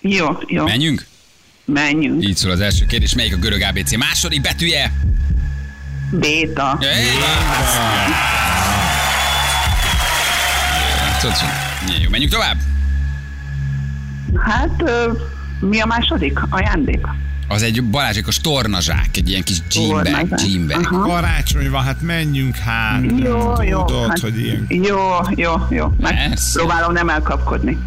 Jó, 0.00 0.26
jó. 0.46 0.64
Menjünk? 0.64 1.06
Menjünk. 1.64 2.24
Így 2.24 2.36
szól 2.36 2.50
az 2.50 2.60
első 2.60 2.86
kérdés. 2.86 3.14
Melyik 3.14 3.34
a 3.34 3.36
görög 3.36 3.62
ABC 3.62 3.96
második 3.96 4.40
betűje? 4.40 4.92
Béta. 6.12 6.78
Tudod, 11.20 11.36
Jó, 12.02 12.08
menjünk 12.10 12.32
tovább. 12.32 12.56
Hát, 14.36 14.90
mi 15.60 15.80
a 15.80 15.86
második? 15.86 16.38
Ajándék? 16.48 17.06
Az 17.48 17.62
egy 17.62 17.84
Balázsékos 17.84 18.36
tornazsák, 18.40 19.08
egy 19.12 19.28
ilyen 19.28 19.42
kis 19.42 19.56
jeanbag. 19.70 20.86
Aha. 20.92 21.06
Karácsony 21.06 21.70
van, 21.70 21.82
hát 21.82 22.00
menjünk 22.00 22.56
hát. 22.56 23.00
Jó, 23.16 23.62
jó. 23.62 23.84
Tudod, 23.84 24.08
hát, 24.08 24.18
hogy 24.18 24.38
ilyen... 24.38 24.66
Jó, 24.68 24.98
jó, 25.34 25.52
jó. 25.70 25.92
Megpróbálom 25.98 26.92
nem 26.92 27.08
elkapkodni. 27.08 27.78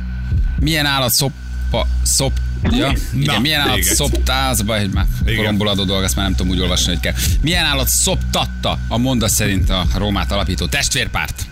Milyen 0.60 0.86
állat 0.86 1.12
szoppa, 1.12 1.88
szop, 2.02 2.32
ja, 2.64 2.70
igen, 2.72 2.98
Na, 3.12 3.40
milyen 3.40 3.60
állat 3.60 3.74
még 3.76 3.82
egyszer. 3.88 3.96
szopta, 3.96 4.48
az 4.48 4.60
a 4.60 4.64
baj, 4.64 4.80
hogy 4.80 4.90
már 4.94 5.06
Igen. 5.26 5.36
koromból 5.36 5.68
adó 5.68 5.84
dolog, 5.84 6.04
azt 6.04 6.16
már 6.16 6.26
nem 6.26 6.36
tudom 6.36 6.52
úgy 6.52 6.60
olvasni, 6.60 6.88
hogy 6.92 7.00
kell. 7.00 7.14
Milyen 7.42 7.66
állat 7.66 7.88
szoptatta 7.88 8.78
a 8.88 8.98
mondat 8.98 9.30
szerint 9.30 9.70
a 9.70 9.86
Rómát 9.96 10.32
alapító 10.32 10.66
testvérpárt? 10.66 11.46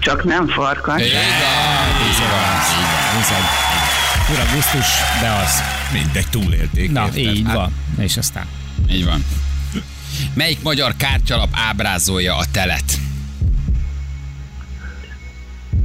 Csak 0.00 0.24
nem 0.24 0.48
farkas. 0.48 1.02
Igaz, 1.02 1.20
igaz, 4.30 4.34
igaz. 4.34 4.34
Bizony. 4.34 4.34
Ura 4.34 4.54
gusztus, 4.54 4.86
de 5.20 5.28
az. 5.28 5.62
Mindegy, 5.92 6.28
túlélték. 6.28 6.90
Na, 6.92 7.04
érted? 7.04 7.34
így 7.34 7.42
Hát, 7.46 7.54
van. 7.54 7.72
És 7.98 8.16
aztán. 8.16 8.46
Így 8.90 9.04
van. 9.04 9.24
Melyik 10.34 10.62
magyar 10.62 10.94
kártyalap 10.96 11.48
ábrázolja 11.52 12.36
a 12.36 12.44
telet? 12.50 12.98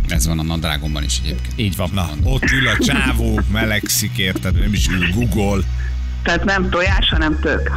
Ez 0.07 0.27
van 0.27 0.39
a 0.39 0.43
nadrágomban 0.43 1.03
is 1.03 1.19
egyébként. 1.23 1.53
Így 1.59 1.75
van. 1.75 1.89
Na, 1.93 2.09
ott 2.23 2.51
ül 2.51 2.67
a 2.67 2.77
csávó, 2.77 3.39
melegszik, 3.51 4.17
érted? 4.17 4.59
Nem 4.59 4.73
is 4.73 4.87
ül 4.87 5.11
Google. 5.11 5.63
Tehát 6.23 6.43
nem 6.43 6.69
tojás, 6.69 7.09
hanem 7.09 7.39
tök. 7.39 7.71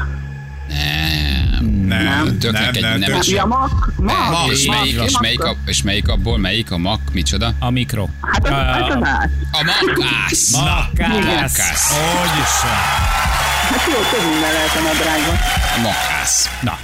Nem. 1.86 2.04
Nem, 2.04 2.24
nem, 2.24 2.38
Töknek 2.38 2.80
nem, 2.80 2.98
nem, 2.98 3.10
tök 3.10 3.26
Ja, 3.26 3.44
mak, 3.44 3.92
mak. 3.96 4.30
Mak, 4.30 4.50
és, 4.50 4.66
mak, 4.66 4.76
melyik, 4.76 5.00
és, 5.00 5.18
melyik 5.20 5.44
a, 5.44 5.56
és 5.66 5.82
melyik 5.82 6.08
abból, 6.08 6.38
melyik 6.38 6.70
a 6.70 6.78
mak, 6.78 7.00
micsoda? 7.12 7.52
A 7.58 7.70
mikro. 7.70 8.08
Hát 8.20 8.44
az, 8.44 8.82
az 8.82 8.96
az 8.96 9.08
át. 9.08 9.30
A 9.52 9.62
makász! 9.64 10.50
Makász. 10.52 11.24
Makász. 11.24 11.90
Hogy 11.90 12.38
is 12.42 12.62
van. 12.62 13.33
Hát 13.70 13.86
jó, 13.86 14.18
több 14.18 14.30
minden 14.30 14.52
lehet 14.52 14.76
a 14.76 14.80
nadrágban. 14.80 15.36
A 15.76 15.80
makász. 15.80 16.48
Na, 16.62 16.78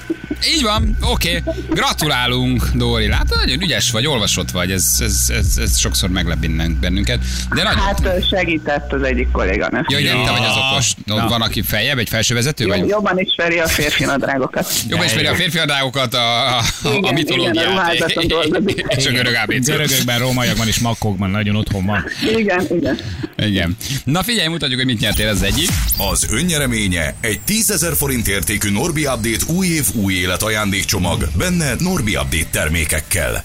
Így 0.54 0.62
van, 0.62 0.96
oké. 1.02 1.36
Okay. 1.44 1.54
Gratulálunk, 1.70 2.64
Dóri. 2.74 3.08
Látod, 3.08 3.38
nagyon 3.38 3.62
ügyes 3.62 3.90
vagy, 3.90 4.06
olvasott 4.06 4.50
vagy. 4.50 4.70
Ez, 4.70 4.86
ez, 5.00 5.24
ez, 5.28 5.56
ez 5.62 5.78
sokszor 5.78 6.08
meglep 6.08 6.38
bennünket. 6.80 7.18
De 7.54 7.62
nagyon... 7.62 7.78
Hát 7.78 8.26
segített 8.30 8.92
az 8.92 9.02
egyik 9.02 9.30
kolléganő. 9.30 9.84
Jó, 9.88 9.96
hogy 9.96 10.04
Ja. 10.04 10.22
te 10.24 10.30
vagy 10.30 10.44
az 10.44 10.56
okos. 10.56 10.92
Ott 11.08 11.28
van, 11.28 11.42
aki 11.42 11.62
feljebb, 11.62 11.98
egy 11.98 12.08
felsővezető, 12.08 12.66
vagy? 12.66 12.88
Jobban 12.88 13.18
ismeri 13.18 13.58
a 13.58 13.66
férfi 13.66 14.04
nadrágokat. 14.04 14.70
Jobban 14.88 15.06
ismeri 15.06 15.26
a 15.26 15.34
férfi 15.34 15.58
adágokat, 15.58 16.14
a, 16.14 16.48
a, 16.48 16.58
a 16.58 16.62
Igen, 16.82 16.96
igen, 16.98 17.14
mitológiát. 17.14 17.66
a 17.66 17.70
ruházaton 17.70 18.26
dolgozik. 18.36 18.84
és 18.88 19.06
a 19.06 19.10
görög 19.10 19.34
ABC. 19.34 19.66
görögökben, 19.66 20.18
rómaiakban 20.18 20.66
és 20.66 20.78
makkokban 20.78 21.30
nagyon 21.30 21.56
otthon 21.56 21.86
van. 21.86 22.04
Igen, 22.36 22.66
igen. 22.76 22.98
Igen. 23.36 23.76
Na 24.04 24.22
figyelj, 24.22 24.48
mutatjuk, 24.48 24.78
hogy 24.78 24.88
mit 24.88 25.00
nyertél 25.00 25.28
az 25.28 25.42
egyik. 25.42 25.68
Az 25.98 26.26
önnyereménye 26.70 27.14
egy 27.20 27.40
10 27.40 27.70
ezer 27.70 27.94
forint 27.96 28.28
értékű 28.28 28.70
Norbi 28.70 29.06
Update 29.06 29.44
új 29.52 29.66
év 29.66 29.86
új 29.94 30.14
élet 30.14 30.42
ajándékcsomag, 30.42 31.28
benne 31.36 31.74
Norbi 31.78 32.16
Update 32.16 32.44
termékekkel. 32.50 33.44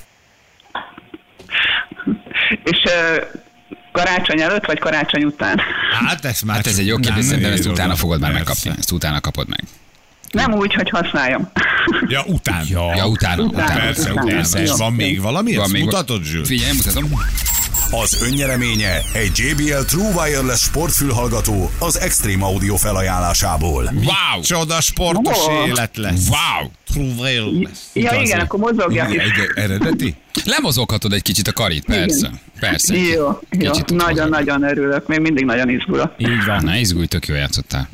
És 2.64 2.84
ö, 2.86 3.22
karácsony 3.92 4.42
előtt, 4.42 4.66
vagy 4.66 4.80
karácsony 4.80 5.24
után? 5.24 5.60
Hát 6.08 6.26
ez 6.26 6.42
már 6.42 6.56
Hát 6.56 6.68
ez 6.68 6.78
egy 6.78 6.88
jó 6.88 6.98
kérdés, 6.98 7.26
szerintem 7.26 7.52
ezt 7.54 7.66
utána 7.66 7.96
fogod 7.96 8.20
már 8.20 8.32
megkapni. 8.32 8.72
Ezt 8.78 8.92
utána 8.92 9.20
kapod 9.20 9.48
meg. 9.50 9.64
Nem 10.32 10.54
úgy, 10.54 10.74
hogy 10.74 10.90
használjam. 10.90 11.52
Ja, 12.08 12.24
után. 12.28 12.66
Ja. 12.70 12.96
Ja, 12.96 13.08
utána. 13.08 13.44
Utána. 13.44 13.64
utána. 13.64 13.80
Persze, 13.80 14.02
Utána. 14.12 14.26
utána. 14.26 14.48
Persze. 14.52 14.76
Van 14.78 14.94
még 14.94 15.22
valami? 15.22 15.54
Van 15.56 15.64
Ezt 15.64 15.74
még- 15.74 15.84
mutatod, 15.84 16.24
Zsül? 16.24 16.46
Figyelj, 16.46 16.72
mutatom. 16.76 17.10
Az 17.92 18.22
önnyereménye 18.22 19.02
egy 19.14 19.32
JBL 19.38 19.82
True 19.86 20.14
Wireless 20.14 20.62
sportfülhallgató 20.62 21.70
az 21.80 22.00
Extreme 22.00 22.46
Audio 22.46 22.76
felajánlásából. 22.76 23.84
Wow! 23.94 24.42
Csoda 24.44 24.82
sportos 24.82 25.38
Wow. 25.46 25.66
élet 25.68 25.98
lesz. 25.98 26.28
Wow! 26.30 26.70
Truvel 26.94 27.50
lesz. 27.64 27.90
Ja, 27.94 28.22
igen, 28.22 28.40
akkor 28.40 28.60
mozogjak 28.60 29.14
is. 29.14 29.20
Egy 29.20 29.32
eredeti? 29.56 30.16
Lemozoghatod 30.44 31.14
egy 31.14 31.22
kicsit 31.22 31.48
a 31.48 31.52
karit, 31.54 31.86
persze. 31.86 32.32
Persze. 32.60 32.96
Jó, 32.98 33.40
jó. 33.60 33.72
Nagyon-nagyon 33.88 34.64
örülök. 34.64 35.08
Még 35.08 35.20
mindig 35.20 35.46
nagyon 35.46 35.70
izgulok. 35.70 36.12
Így 36.18 36.46
van. 36.46 36.64
Na, 36.64 36.76
izgulj, 36.78 37.06
tök 37.06 37.28
jól 37.28 37.38
játszottál. 37.38 37.90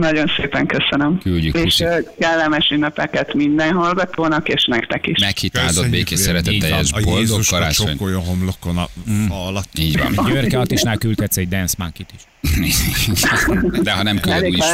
Nagyon 0.00 0.32
szépen 0.36 0.66
köszönöm. 0.66 1.18
Küldjük, 1.18 1.54
És 1.54 1.62
puszi. 1.62 1.84
ö, 1.84 1.98
kellemes 2.18 2.70
ünnepeket 2.70 3.34
minden 3.34 3.72
hallgatónak, 3.72 4.48
és 4.48 4.64
nektek 4.64 5.06
is. 5.06 5.20
Meghit 5.20 5.56
áldott 5.56 5.68
Köszönjük, 5.74 5.92
békés 5.92 6.18
szeretetteljes 6.18 6.92
boldog 6.92 7.40
karácsony. 7.50 7.96
a 7.98 8.18
homlokon 8.18 8.78
a 8.78 8.88
alatt. 9.28 9.78
Így 9.78 9.98
van. 9.98 10.26
Györke 10.32 10.58
Attisnál 10.58 10.96
küldhetsz 10.96 11.36
egy 11.36 11.48
dance 11.48 11.74
monkey 11.78 12.06
is. 12.14 12.22
De 13.82 13.92
ha 13.92 14.02
nem 14.02 14.20
küldöd, 14.20 14.40
Elég 14.40 14.52
úgyis 14.52 14.64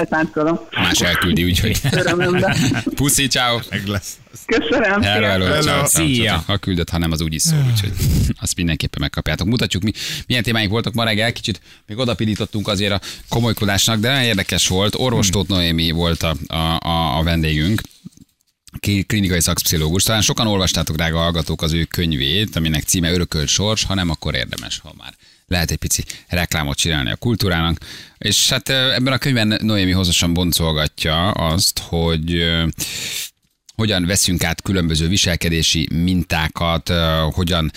más 0.77 1.01
elküldi, 1.01 1.45
úgyhogy. 1.45 1.81
Puszi, 2.97 3.27
ciao. 3.27 3.59
Meg 3.71 3.87
lesz. 3.87 4.13
Köszönöm. 4.47 5.03
Hello, 5.03 5.27
hello, 5.27 5.45
sziasztok. 5.45 5.73
ciao, 5.73 5.87
ciao, 5.87 6.07
Szia. 6.07 6.25
ciao. 6.25 6.43
Ha 6.47 6.57
küldött, 6.57 6.91
ha 6.91 6.99
nem, 6.99 7.13
az 7.13 7.21
úgy 7.21 7.35
is 7.35 7.43
szól, 7.43 7.67
úgyhogy 7.73 7.93
azt 8.41 8.57
mindenképpen 8.57 9.01
megkapjátok. 9.01 9.47
Mutatjuk, 9.47 9.83
mi, 9.83 9.93
milyen 10.27 10.43
témáink 10.43 10.71
voltak 10.71 10.95
ma 10.95 11.05
reggel, 11.05 11.33
kicsit 11.33 11.61
még 11.87 11.99
odapidítottunk 11.99 12.69
azért 12.69 12.93
a 12.93 13.01
komolykodásnak, 13.29 14.01
de 14.01 14.09
nagyon 14.09 14.25
érdekes 14.25 14.69
volt. 14.69 14.95
Orvos 14.95 15.29
Tóth 15.29 15.49
Noémi 15.49 15.91
volt 15.91 16.23
a, 16.23 16.37
a, 16.47 16.79
a, 16.89 17.19
a 17.19 17.23
vendégünk, 17.23 17.81
klinikai 19.07 19.41
szakpszichológus. 19.41 20.03
Talán 20.03 20.23
sokan 20.23 20.47
olvastátok, 20.47 20.97
drága 20.97 21.19
hallgatók, 21.19 21.63
az 21.63 21.73
ő 21.73 21.85
könyvét, 21.85 22.57
aminek 22.57 22.83
címe 22.83 23.13
Örökölt 23.13 23.49
sors, 23.49 23.85
ha 23.85 23.95
nem, 23.95 24.11
akkor 24.11 24.35
érdemes, 24.35 24.79
ha 24.79 24.95
már 24.99 25.15
lehet 25.47 25.71
egy 25.71 25.77
pici 25.77 26.05
reklámot 26.29 26.77
csinálni 26.77 27.11
a 27.11 27.17
kultúrának. 27.17 27.79
És 28.19 28.49
hát 28.49 28.69
ebben 28.69 29.13
a 29.13 29.19
könyvben 29.19 29.59
Noémi 29.63 29.91
hosszasan 29.91 30.35
boncolgatja 30.35 31.31
azt, 31.31 31.79
hogy 31.79 32.47
hogyan 33.77 34.07
veszünk 34.07 34.45
át 34.45 34.63
különböző 34.63 35.09
viselkedési 35.09 35.89
mintákat, 35.93 36.93
hogyan 37.31 37.71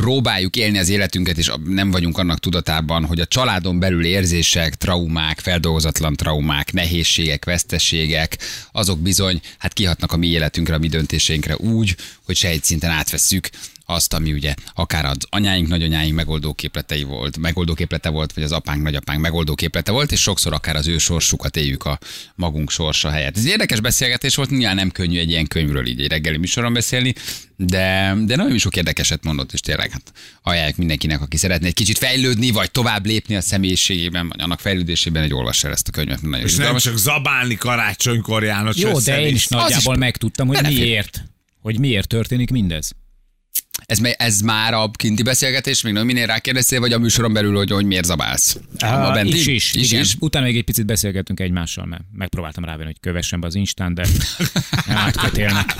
próbáljuk 0.00 0.56
élni 0.56 0.78
az 0.78 0.88
életünket, 0.88 1.38
és 1.38 1.52
nem 1.64 1.90
vagyunk 1.90 2.18
annak 2.18 2.38
tudatában, 2.38 3.04
hogy 3.04 3.20
a 3.20 3.26
családon 3.26 3.78
belül 3.78 4.04
érzések, 4.04 4.74
traumák, 4.74 5.40
feldolgozatlan 5.40 6.14
traumák, 6.14 6.72
nehézségek, 6.72 7.44
veszteségek, 7.44 8.38
azok 8.72 8.98
bizony 9.00 9.40
hát 9.58 9.72
kihatnak 9.72 10.12
a 10.12 10.16
mi 10.16 10.26
életünkre, 10.26 10.74
a 10.74 10.78
mi 10.78 10.88
döntéseinkre 10.88 11.56
úgy, 11.56 11.96
hogy 12.24 12.36
sejtszinten 12.36 12.90
átvesszük 12.90 13.48
azt, 13.90 14.12
ami 14.14 14.32
ugye 14.32 14.54
akár 14.74 15.04
az 15.04 15.16
anyáink, 15.28 15.68
nagyanyáink 15.68 16.14
megoldóképletei 16.14 17.02
volt, 17.02 17.38
megoldóképlete 17.38 18.08
volt, 18.08 18.32
vagy 18.32 18.44
az 18.44 18.52
apánk, 18.52 18.82
nagyapánk 18.82 19.20
megoldóképlete 19.20 19.92
volt, 19.92 20.12
és 20.12 20.20
sokszor 20.20 20.52
akár 20.52 20.76
az 20.76 20.86
ő 20.86 20.98
sorsukat 20.98 21.56
éljük 21.56 21.84
a 21.84 21.98
magunk 22.34 22.70
sorsa 22.70 23.10
helyett. 23.10 23.36
Ez 23.36 23.44
egy 23.44 23.50
érdekes 23.50 23.80
beszélgetés 23.80 24.34
volt, 24.34 24.50
nyilván 24.50 24.74
nem 24.74 24.90
könnyű 24.90 25.18
egy 25.18 25.30
ilyen 25.30 25.46
könyvről 25.46 25.86
így 25.86 26.00
egy 26.00 26.08
reggeli 26.08 26.36
műsoron 26.36 26.72
beszélni, 26.72 27.14
de, 27.56 28.14
de 28.24 28.36
nagyon 28.36 28.58
sok 28.58 28.76
érdekeset 28.76 29.24
mondott, 29.24 29.52
és 29.52 29.60
tényleg 29.60 29.90
hát 29.90 30.12
ajánljuk 30.42 30.76
mindenkinek, 30.76 31.20
aki 31.20 31.36
szeretne 31.36 31.66
egy 31.66 31.74
kicsit 31.74 31.98
fejlődni, 31.98 32.50
vagy 32.50 32.70
tovább 32.70 33.06
lépni 33.06 33.36
a 33.36 33.40
személyiségében, 33.40 34.28
vagy 34.28 34.40
annak 34.40 34.60
fejlődésében, 34.60 35.22
egy 35.22 35.34
olvassa 35.34 35.66
el 35.66 35.72
ezt 35.72 35.88
a 35.88 35.90
könyvet. 35.90 36.22
Nagyon 36.22 36.46
És 36.46 36.54
nem 36.54 36.76
csak 36.76 36.96
zabálni 36.96 37.54
karácsonykor, 37.54 38.44
János. 38.44 38.76
Jó, 38.76 39.00
de 39.00 39.20
én 39.20 39.34
is 39.34 39.46
nagyjából 39.48 39.94
is- 39.94 40.00
megtudtam, 40.00 40.46
hogy 40.46 40.62
miért. 40.62 41.24
Hogy 41.60 41.78
miért 41.78 42.08
történik 42.08 42.50
mindez. 42.50 42.92
Ez, 43.86 43.98
ez 44.16 44.40
már 44.40 44.74
a 44.74 44.90
kinti 44.90 45.22
beszélgetés, 45.22 45.82
még 45.82 45.92
nem 45.92 46.06
minél 46.06 46.26
rákérdeztél, 46.26 46.80
vagy 46.80 46.92
a 46.92 46.98
műsoron 46.98 47.32
belül, 47.32 47.56
hogy, 47.56 47.70
hogy 47.70 47.84
miért 47.84 48.04
zabálsz? 48.04 48.58
Ah, 48.78 49.14
benti? 49.14 49.36
is, 49.36 49.46
is, 49.46 49.74
is, 49.74 49.90
igen. 49.90 50.02
is. 50.02 50.16
Utána 50.18 50.44
még 50.44 50.56
egy 50.56 50.64
picit 50.64 50.86
beszélgettünk 50.86 51.40
egymással, 51.40 51.86
mert 51.86 52.02
megpróbáltam 52.12 52.64
rávenni, 52.64 52.84
hogy 52.84 53.00
kövessen 53.00 53.40
be 53.40 53.46
az 53.46 53.54
Instán, 53.54 53.94
de 53.94 54.06
nem 54.86 54.96
átkötélnek. 54.96 55.74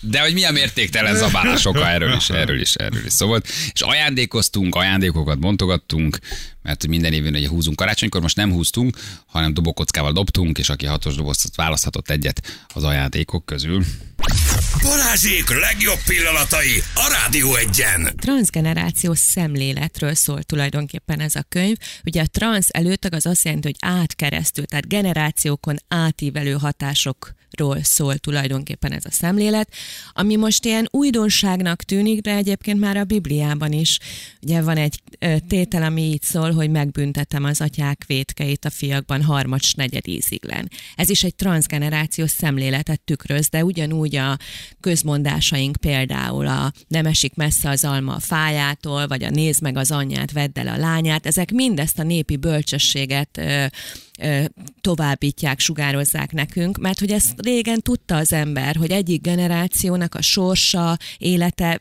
De 0.00 0.20
hogy 0.20 0.32
milyen 0.32 0.52
mértéktelen 0.52 1.16
zabálás 1.16 1.64
oka, 1.64 1.88
erről 1.88 2.12
is, 2.12 2.30
erről 2.30 2.60
is, 2.60 2.74
erről 2.74 3.04
is 3.04 3.12
szó 3.12 3.26
volt. 3.26 3.48
És 3.72 3.80
ajándékoztunk, 3.80 4.74
ajándékokat 4.74 5.38
bontogattunk, 5.38 6.18
mert 6.62 6.86
minden 6.86 7.12
évben 7.12 7.34
ugye 7.34 7.48
húzunk 7.48 7.76
karácsonykor, 7.76 8.20
most 8.20 8.36
nem 8.36 8.52
húztunk, 8.52 8.96
hanem 9.26 9.54
dobókockával 9.54 10.12
dobtunk, 10.12 10.58
és 10.58 10.68
aki 10.68 10.86
hatos 10.86 11.14
dobozt 11.14 11.56
választhatott 11.56 12.10
egyet 12.10 12.66
az 12.74 12.84
ajándékok 12.84 13.44
közül. 13.44 13.84
Balázsék 14.84 15.48
legjobb 15.60 15.98
pillanatai 16.06 16.82
a 16.94 17.16
Rádió 17.20 17.54
egyen. 17.54 18.12
transgenerációs 18.16 19.18
szemléletről 19.18 20.14
szól 20.14 20.42
tulajdonképpen 20.42 21.20
ez 21.20 21.34
a 21.34 21.44
könyv. 21.48 21.76
Ugye 22.04 22.22
a 22.22 22.26
trans 22.26 22.68
előtag 22.68 23.12
az 23.12 23.26
azt 23.26 23.44
jelenti, 23.44 23.66
hogy 23.66 23.90
átkeresztül, 23.90 24.64
tehát 24.64 24.88
generációkon 24.88 25.76
átívelő 25.88 26.52
hatások 26.52 27.32
ról 27.56 27.82
szól 27.82 28.18
tulajdonképpen 28.18 28.92
ez 28.92 29.04
a 29.04 29.10
szemlélet, 29.10 29.72
ami 30.12 30.36
most 30.36 30.64
ilyen 30.64 30.88
újdonságnak 30.90 31.82
tűnik, 31.82 32.20
de 32.20 32.34
egyébként 32.34 32.80
már 32.80 32.96
a 32.96 33.04
Bibliában 33.04 33.72
is. 33.72 33.98
Ugye 34.42 34.62
van 34.62 34.76
egy 34.76 35.02
tétel, 35.48 35.82
ami 35.82 36.02
így 36.02 36.22
szól, 36.22 36.52
hogy 36.52 36.70
megbüntetem 36.70 37.44
az 37.44 37.60
atyák 37.60 38.04
vétkeit 38.06 38.64
a 38.64 38.70
fiakban 38.70 39.22
harmad 39.22 39.60
negyed 39.76 40.08
íziglen. 40.08 40.70
Ez 40.94 41.08
is 41.08 41.24
egy 41.24 41.34
transgenerációs 41.34 42.30
szemléletet 42.30 43.00
tükröz, 43.00 43.48
de 43.48 43.64
ugyanúgy 43.64 44.16
a 44.16 44.36
közmondásaink 44.80 45.76
például 45.76 46.46
a 46.46 46.72
nem 46.88 47.06
esik 47.06 47.34
messze 47.34 47.70
az 47.70 47.84
alma 47.84 48.14
a 48.14 48.20
fájától, 48.20 49.06
vagy 49.06 49.24
a 49.24 49.30
nézd 49.30 49.62
meg 49.62 49.76
az 49.76 49.90
anyját, 49.90 50.32
vedd 50.32 50.58
el 50.58 50.68
a 50.68 50.76
lányát, 50.76 51.26
ezek 51.26 51.52
mindezt 51.52 51.98
a 51.98 52.02
népi 52.02 52.36
bölcsességet 52.36 53.40
továbbítják, 54.80 55.58
sugározzák 55.58 56.32
nekünk, 56.32 56.78
mert 56.78 56.98
hogy 56.98 57.10
ezt 57.10 57.40
régen 57.40 57.80
tudta 57.80 58.16
az 58.16 58.32
ember, 58.32 58.76
hogy 58.76 58.90
egyik 58.90 59.20
generációnak 59.20 60.14
a 60.14 60.22
sorsa, 60.22 60.96
élete 61.18 61.80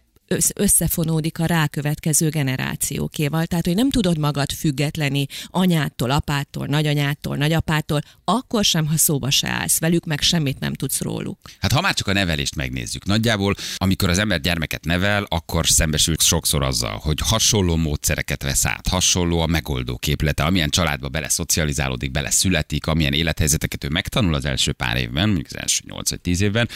összefonódik 0.55 1.39
a 1.39 1.45
rákövetkező 1.45 2.29
generációkéval. 2.29 3.45
Tehát, 3.45 3.65
hogy 3.65 3.75
nem 3.75 3.89
tudod 3.89 4.17
magad 4.17 4.51
függetleni 4.51 5.25
anyától, 5.47 6.11
apától, 6.11 6.65
nagyanyától, 6.65 7.37
nagyapától, 7.37 8.01
akkor 8.23 8.65
sem, 8.65 8.87
ha 8.87 8.97
szóba 8.97 9.29
se 9.29 9.47
állsz 9.47 9.79
velük, 9.79 10.05
meg 10.05 10.21
semmit 10.21 10.59
nem 10.59 10.73
tudsz 10.73 11.01
róluk. 11.01 11.37
Hát 11.59 11.71
ha 11.71 11.81
már 11.81 11.93
csak 11.93 12.07
a 12.07 12.13
nevelést 12.13 12.55
megnézzük, 12.55 13.05
nagyjából 13.05 13.55
amikor 13.75 14.09
az 14.09 14.17
ember 14.17 14.41
gyermeket 14.41 14.85
nevel, 14.85 15.25
akkor 15.29 15.67
szembesül 15.67 16.15
sokszor 16.19 16.63
azzal, 16.63 16.97
hogy 16.97 17.19
hasonló 17.23 17.75
módszereket 17.75 18.43
vesz 18.43 18.65
át, 18.65 18.87
hasonló 18.87 19.39
a 19.39 19.47
megoldó 19.47 19.97
képlete, 19.97 20.43
amilyen 20.43 20.69
családba 20.69 21.09
bele 21.09 21.29
szocializálódik, 21.29 22.11
bele 22.11 22.29
születik, 22.29 22.87
amilyen 22.87 23.13
élethelyzeteket 23.13 23.83
ő 23.83 23.87
megtanul 23.89 24.33
az 24.33 24.45
első 24.45 24.71
pár 24.71 24.97
évben, 24.97 25.25
mondjuk 25.25 25.47
az 25.49 25.57
első 25.57 25.81
8 25.87 26.09
vagy 26.09 26.21
10 26.21 26.41
évben, 26.41 26.69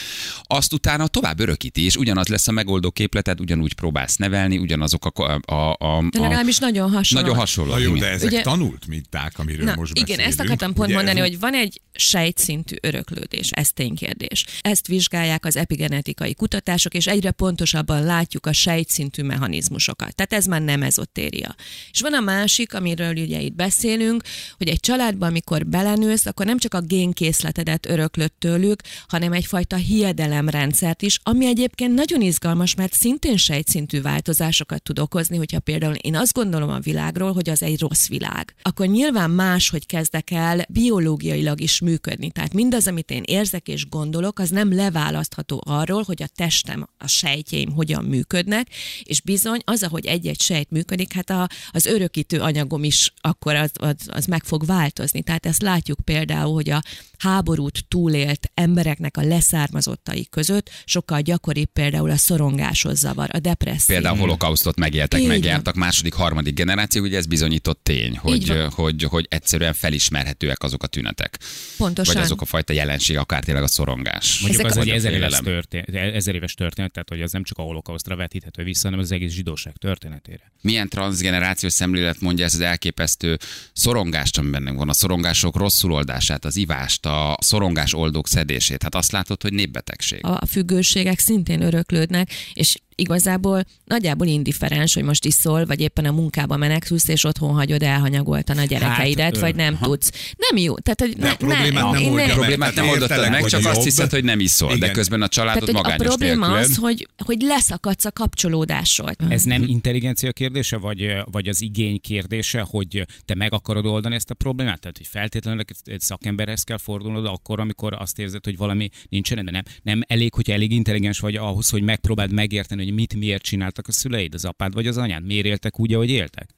azt 0.44 0.74
utána 0.74 1.08
tovább 1.08 1.40
örökíti, 1.40 1.84
és 1.84 1.96
ugyanaz 1.96 2.28
lesz 2.28 2.48
a 2.48 2.52
megoldó 2.52 2.92
képleted, 2.92 3.40
ugyanúgy 3.48 3.74
próbálsz 3.74 4.16
nevelni, 4.16 4.58
ugyanazok 4.58 5.06
a, 5.06 5.40
a, 5.46 5.54
a, 5.70 6.04
De 6.10 6.20
a 6.20 6.22
legalábbis 6.22 6.58
nagyon 6.58 6.92
hasonló. 6.92 7.24
nagyon 7.26 7.40
hasonló. 7.40 7.72
Na 7.72 7.78
jó, 7.80 7.96
de 7.96 8.08
ezek 8.10 8.30
Ugye- 8.30 8.42
tanult 8.42 8.88
minták, 8.88 9.40
amiről 9.40 9.66
Na, 9.66 9.76
most 9.76 9.92
igen, 9.92 10.06
beszélünk. 10.06 10.28
ezt 10.30 10.40
akartam 10.40 10.74
pont 10.74 10.88
Ugye 10.88 10.96
mondani, 10.96 11.20
ez- 11.20 11.28
hogy 11.28 11.40
van 11.40 11.54
egy 11.54 11.82
sejtszintű 11.94 12.76
öröklődés, 12.82 13.50
ez 13.52 13.70
ténykérdés. 13.70 14.46
Ezt 14.62 14.88
vizsgálják 14.88 15.46
az 15.46 15.56
epigenetikai 15.56 16.34
kutatások, 16.34 16.94
és 16.94 17.08
egyre 17.08 17.32
pontosabban 17.32 18.04
látjuk 18.04 18.46
a 18.46 18.54
sejtszintű 18.54 19.24
mechanizmusokat. 19.24 20.16
Tehát 20.16 20.34
ez 20.34 20.46
már 20.46 20.62
nem 20.62 20.82
ezotéria. 20.84 21.56
És 21.92 22.02
van 22.02 22.14
a 22.14 22.20
másik, 22.20 22.74
amiről 22.74 23.12
ugye 23.16 23.40
itt 23.42 23.56
beszélünk, 23.56 24.24
hogy 24.58 24.68
egy 24.68 24.80
családban, 24.80 25.30
amikor 25.30 25.66
belenősz, 25.66 26.26
akkor 26.26 26.46
nem 26.46 26.58
csak 26.58 26.74
a 26.74 26.82
génkészletedet 26.82 27.86
öröklött 27.90 28.36
tőlük, 28.40 28.82
hanem 29.08 29.34
egyfajta 29.34 29.76
hiedelemrendszert 29.76 31.02
is, 31.02 31.20
ami 31.24 31.46
egyébként 31.46 31.94
nagyon 31.94 32.22
izgalmas, 32.22 32.76
mert 32.76 32.94
szintén 32.94 33.37
sejtszintű 33.38 34.02
változásokat 34.02 34.84
tud 34.84 35.00
okozni, 35.00 35.38
hogyha 35.38 35.60
például 35.60 35.94
én 35.94 36.16
azt 36.16 36.34
gondolom 36.34 36.70
a 36.70 36.80
világról, 36.80 37.34
hogy 37.34 37.50
az 37.50 37.64
egy 37.64 37.80
rossz 37.80 38.08
világ, 38.08 38.56
akkor 38.62 38.86
nyilván 38.86 39.30
más, 39.30 39.70
hogy 39.70 39.86
kezdek 39.86 40.32
el 40.32 40.66
biológiailag 40.70 41.62
is 41.62 41.80
működni. 41.80 42.32
Tehát 42.32 42.54
mindaz, 42.54 42.88
amit 42.88 43.12
én 43.12 43.24
érzek 43.26 43.68
és 43.68 43.90
gondolok, 43.90 44.40
az 44.40 44.50
nem 44.50 44.74
leválasztható 44.74 45.64
arról, 45.66 46.04
hogy 46.04 46.24
a 46.24 46.28
testem, 46.36 46.88
a 46.98 47.08
sejtjeim 47.08 47.72
hogyan 47.72 48.04
működnek, 48.04 48.68
és 49.04 49.22
bizony 49.22 49.62
az, 49.66 49.84
ahogy 49.84 50.06
egy-egy 50.06 50.42
sejt 50.42 50.70
működik, 50.70 51.14
hát 51.14 51.30
a, 51.30 51.48
az 51.72 51.86
örökítő 51.86 52.40
anyagom 52.40 52.84
is 52.84 53.14
akkor 53.22 53.56
az, 53.56 53.72
az, 53.74 53.96
az 54.08 54.26
meg 54.26 54.44
fog 54.44 54.66
változni. 54.66 55.24
Tehát 55.24 55.46
ezt 55.46 55.62
látjuk 55.62 56.00
például, 56.04 56.54
hogy 56.54 56.70
a 56.70 56.82
háborút 57.18 57.86
túlélt 57.88 58.52
embereknek 58.54 59.18
a 59.18 59.22
leszármazottai 59.22 60.28
között 60.30 60.70
sokkal 60.86 61.22
gyakoribb 61.22 61.70
például 61.70 62.10
a 62.10 62.18
szorongásos 62.18 62.98
zavar, 63.18 63.30
a 63.34 63.40
depresszió. 63.40 63.96
Például 63.96 64.18
a 64.18 64.20
holokausztot 64.20 64.80
megéltek, 64.80 65.20
Így 65.20 65.28
van. 65.28 65.36
megjártak 65.36 65.76
második, 65.76 66.14
harmadik 66.14 66.54
generáció, 66.54 67.04
ugye 67.04 67.18
ez 67.18 67.26
bizonyított 67.26 67.80
tény, 67.84 68.18
hogy, 68.18 68.48
van. 68.48 68.70
hogy, 68.70 69.04
hogy 69.04 69.26
egyszerűen 69.30 69.74
felismerhetőek 69.74 70.64
azok 70.64 70.84
a 70.84 70.88
tünetek. 70.88 71.40
Pontosan. 71.78 72.14
Vagy 72.14 72.24
azok 72.24 72.42
a 72.42 72.46
fajta 72.46 72.74
jelenség, 72.74 73.18
akár 73.18 73.44
tényleg 73.44 73.64
a 73.64 73.68
szorongás. 73.68 74.40
Mondjuk 74.40 74.66
Ezek 74.66 74.78
az 74.78 74.88
egy 74.88 74.94
ezer 74.94 75.14
éves, 75.14 75.40
történet, 75.40 75.96
ezer 76.16 76.36
éves 76.36 76.54
történet, 76.54 76.92
tehát 76.92 77.10
hogy 77.10 77.22
az 77.22 77.32
nem 77.32 77.44
csak 77.44 77.58
a 77.58 77.62
holokausztra 77.62 78.16
vetíthető 78.16 78.64
vissza, 78.64 78.84
hanem 78.84 79.00
az 79.00 79.12
egész 79.12 79.34
zsidóság 79.34 79.74
történetére. 79.78 80.52
Milyen 80.62 80.90
transgenerációs 80.90 81.74
szemlélet 81.74 82.20
mondja 82.20 82.46
ezt 82.46 82.54
az 82.54 82.60
elképesztő 82.60 83.38
szorongást, 83.74 84.38
ami 84.38 84.50
bennünk 84.50 84.78
van, 84.78 84.90
a 84.90 84.94
szorongások 84.94 85.56
rosszul 85.56 85.92
oldását, 85.92 86.46
az 86.46 86.56
ivást, 86.56 87.06
a 87.06 87.38
szorongás 87.42 87.94
oldók 87.94 88.28
szedését. 88.28 88.84
Hát 88.84 88.96
azt 88.96 89.12
látod, 89.12 89.42
hogy 89.42 89.54
népbetegség. 89.54 90.20
a 90.26 90.46
függőségek 90.46 91.20
szintén 91.20 91.62
öröklődnek, 91.62 92.32
és 92.54 92.78
igazából 93.02 93.64
nagyjából 93.86 94.28
indifferens, 94.28 94.94
hogy 94.94 95.04
most 95.04 95.26
iszol, 95.26 95.66
vagy 95.66 95.80
éppen 95.80 96.06
a 96.06 96.12
munkába 96.12 96.58
menekülsz, 96.58 97.08
és 97.08 97.24
otthon 97.24 97.54
hagyod 97.54 97.84
elhanyagoltan 97.84 98.58
a 98.58 98.64
gyerekeidet, 98.66 99.26
Hát, 99.26 99.40
vagy 99.40 99.56
nem 99.56 99.78
tudsz. 99.82 100.12
Nem 100.50 100.64
jó. 100.64 100.78
Tehát, 100.78 101.00
hogy 101.02 101.16
De 101.18 101.30
a 101.30 101.36
problémát 101.36 101.74
nem 101.74 101.86
oldja 101.94 102.10
A 102.10 102.14
meg. 102.14 102.30
problémát 102.32 102.76
nem 102.76 102.86
értelek, 102.86 103.30
meg, 103.30 103.42
hogy 103.42 103.50
csak 103.50 103.66
azt 103.66 103.84
hiszed, 103.84 104.10
hogy 104.12 104.24
nem 104.24 104.40
iszol, 104.40 104.70
de 104.70 104.76
Igen. 104.76 104.94
közben 104.94 105.22
a 105.22 105.28
családod 105.28 105.64
Tehát, 105.64 105.76
hogy 105.76 105.86
a 105.86 105.90
magányos 105.90 106.16
probléma 106.16 106.46
nélküled. 106.48 106.70
az, 106.70 106.78
hogy, 106.78 107.08
hogy 107.26 107.42
leszakadsz 107.42 108.06
a 108.06 108.12
kapcsolódásról. 108.12 109.12
Ez 109.30 109.44
nem 109.44 109.64
intelligencia 109.64 110.32
kérdése, 110.32 110.78
vagy, 110.78 111.16
vagy 111.32 111.48
az 111.48 111.62
igény 111.62 112.02
kérdése, 112.02 112.62
hogy 112.62 113.06
te 113.26 113.36
meg 113.36 113.54
akarod 113.54 113.86
oldani 113.86 114.16
ezt 114.16 114.30
a 114.30 114.34
problémát? 114.34 114.80
Tehát, 114.80 114.98
hogy 114.98 115.08
feltétlenül 115.08 115.64
egy 115.84 116.00
szakemberhez 116.00 116.64
kell 116.64 116.78
fordulnod 116.78 117.26
akkor, 117.26 117.60
amikor 117.60 117.94
azt 118.00 118.20
érzed, 118.20 118.44
hogy 118.44 118.58
valami 118.58 118.90
nincs 119.10 119.32
rendben. 119.32 119.54
Nem, 119.54 119.64
nem 119.84 120.02
elég, 120.08 120.34
hogy 120.34 120.52
elég 120.52 120.72
intelligens 120.72 121.20
vagy 121.20 121.36
ahhoz, 121.36 121.70
hogy 121.70 121.82
megpróbáld 121.82 122.32
megérteni, 122.32 122.87
hogy 122.88 122.96
mit 122.98 123.16
miért 123.16 123.44
csináltak 123.44 123.88
a 123.88 123.92
szüleid, 123.92 124.34
az 124.34 124.46
apád 124.46 124.74
vagy 124.74 124.88
az 124.88 124.98
anyád. 124.98 125.26
Miért 125.26 125.46
éltek 125.46 125.80
úgy, 125.80 125.94
ahogy 125.94 126.10
éltek? 126.10 126.50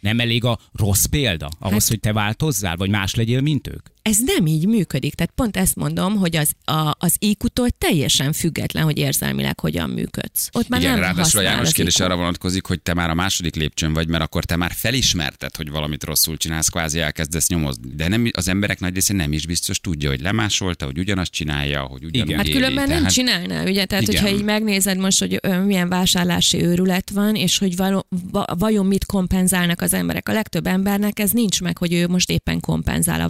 Nem 0.00 0.20
elég 0.20 0.44
a 0.44 0.58
rossz 0.72 1.04
példa 1.04 1.48
ahhoz, 1.58 1.72
Hát- 1.82 1.88
hogy 1.88 2.00
te 2.00 2.12
változzál, 2.12 2.76
vagy 2.76 2.90
más 2.90 3.14
legyél, 3.14 3.40
mint 3.40 3.66
ők? 3.66 3.86
Ez 4.06 4.18
nem 4.24 4.46
így 4.46 4.66
működik. 4.66 5.14
Tehát 5.14 5.32
pont 5.34 5.56
ezt 5.56 5.76
mondom, 5.76 6.16
hogy 6.16 6.36
az, 6.36 6.52
a, 6.64 6.94
az 6.98 7.16
IQ-tól 7.18 7.70
teljesen 7.70 8.32
független, 8.32 8.84
hogy 8.84 8.98
érzelmileg 8.98 9.60
hogyan 9.60 9.90
működsz. 9.90 10.48
Ott 10.52 10.68
már 10.68 10.80
Igen, 10.80 10.92
nem 10.92 11.00
ráadásul 11.00 11.40
a 11.40 11.42
János 11.42 11.72
kérdés 11.72 12.00
arra 12.00 12.16
vonatkozik, 12.16 12.66
hogy 12.66 12.80
te 12.82 12.94
már 12.94 13.10
a 13.10 13.14
második 13.14 13.54
lépcsőn 13.54 13.92
vagy, 13.92 14.08
mert 14.08 14.22
akkor 14.22 14.44
te 14.44 14.56
már 14.56 14.72
felismerted, 14.74 15.56
hogy 15.56 15.70
valamit 15.70 16.04
rosszul 16.04 16.36
csinálsz, 16.36 16.68
kvázi 16.68 16.98
elkezdesz 17.00 17.48
nyomozni. 17.48 17.94
De 17.94 18.08
nem, 18.08 18.30
az 18.32 18.48
emberek 18.48 18.80
nagy 18.80 18.94
része 18.94 19.14
nem 19.14 19.32
is 19.32 19.46
biztos 19.46 19.80
tudja, 19.80 20.08
hogy 20.10 20.20
lemásolta, 20.20 20.84
hogy 20.84 20.98
ugyanazt 20.98 21.32
csinálja, 21.32 21.80
hogy 21.82 22.04
ugyanúgy 22.04 22.26
Igen. 22.28 22.36
Hát 22.36 22.46
éli. 22.46 22.54
különben 22.54 22.88
nem 22.88 22.96
Tehát- 22.96 23.12
csinálná, 23.12 23.62
ugye? 23.62 23.84
Tehát, 23.84 24.08
Igen. 24.08 24.20
hogyha 24.22 24.36
így 24.36 24.44
megnézed 24.44 24.98
most, 24.98 25.18
hogy 25.18 25.40
milyen 25.64 25.88
vásárlási 25.88 26.62
őrület 26.64 27.10
van, 27.10 27.34
és 27.34 27.58
hogy 27.58 27.76
való, 27.76 28.06
va, 28.30 28.44
vajon 28.58 28.86
mit 28.86 29.04
kompenzálnak 29.06 29.80
az 29.80 29.92
emberek. 29.94 30.28
A 30.28 30.32
legtöbb 30.32 30.66
embernek 30.66 31.18
ez 31.18 31.30
nincs 31.30 31.60
meg, 31.60 31.78
hogy 31.78 31.92
ő 31.92 32.06
most 32.08 32.30
éppen 32.30 32.60
kompenzál 32.60 33.20
a 33.20 33.28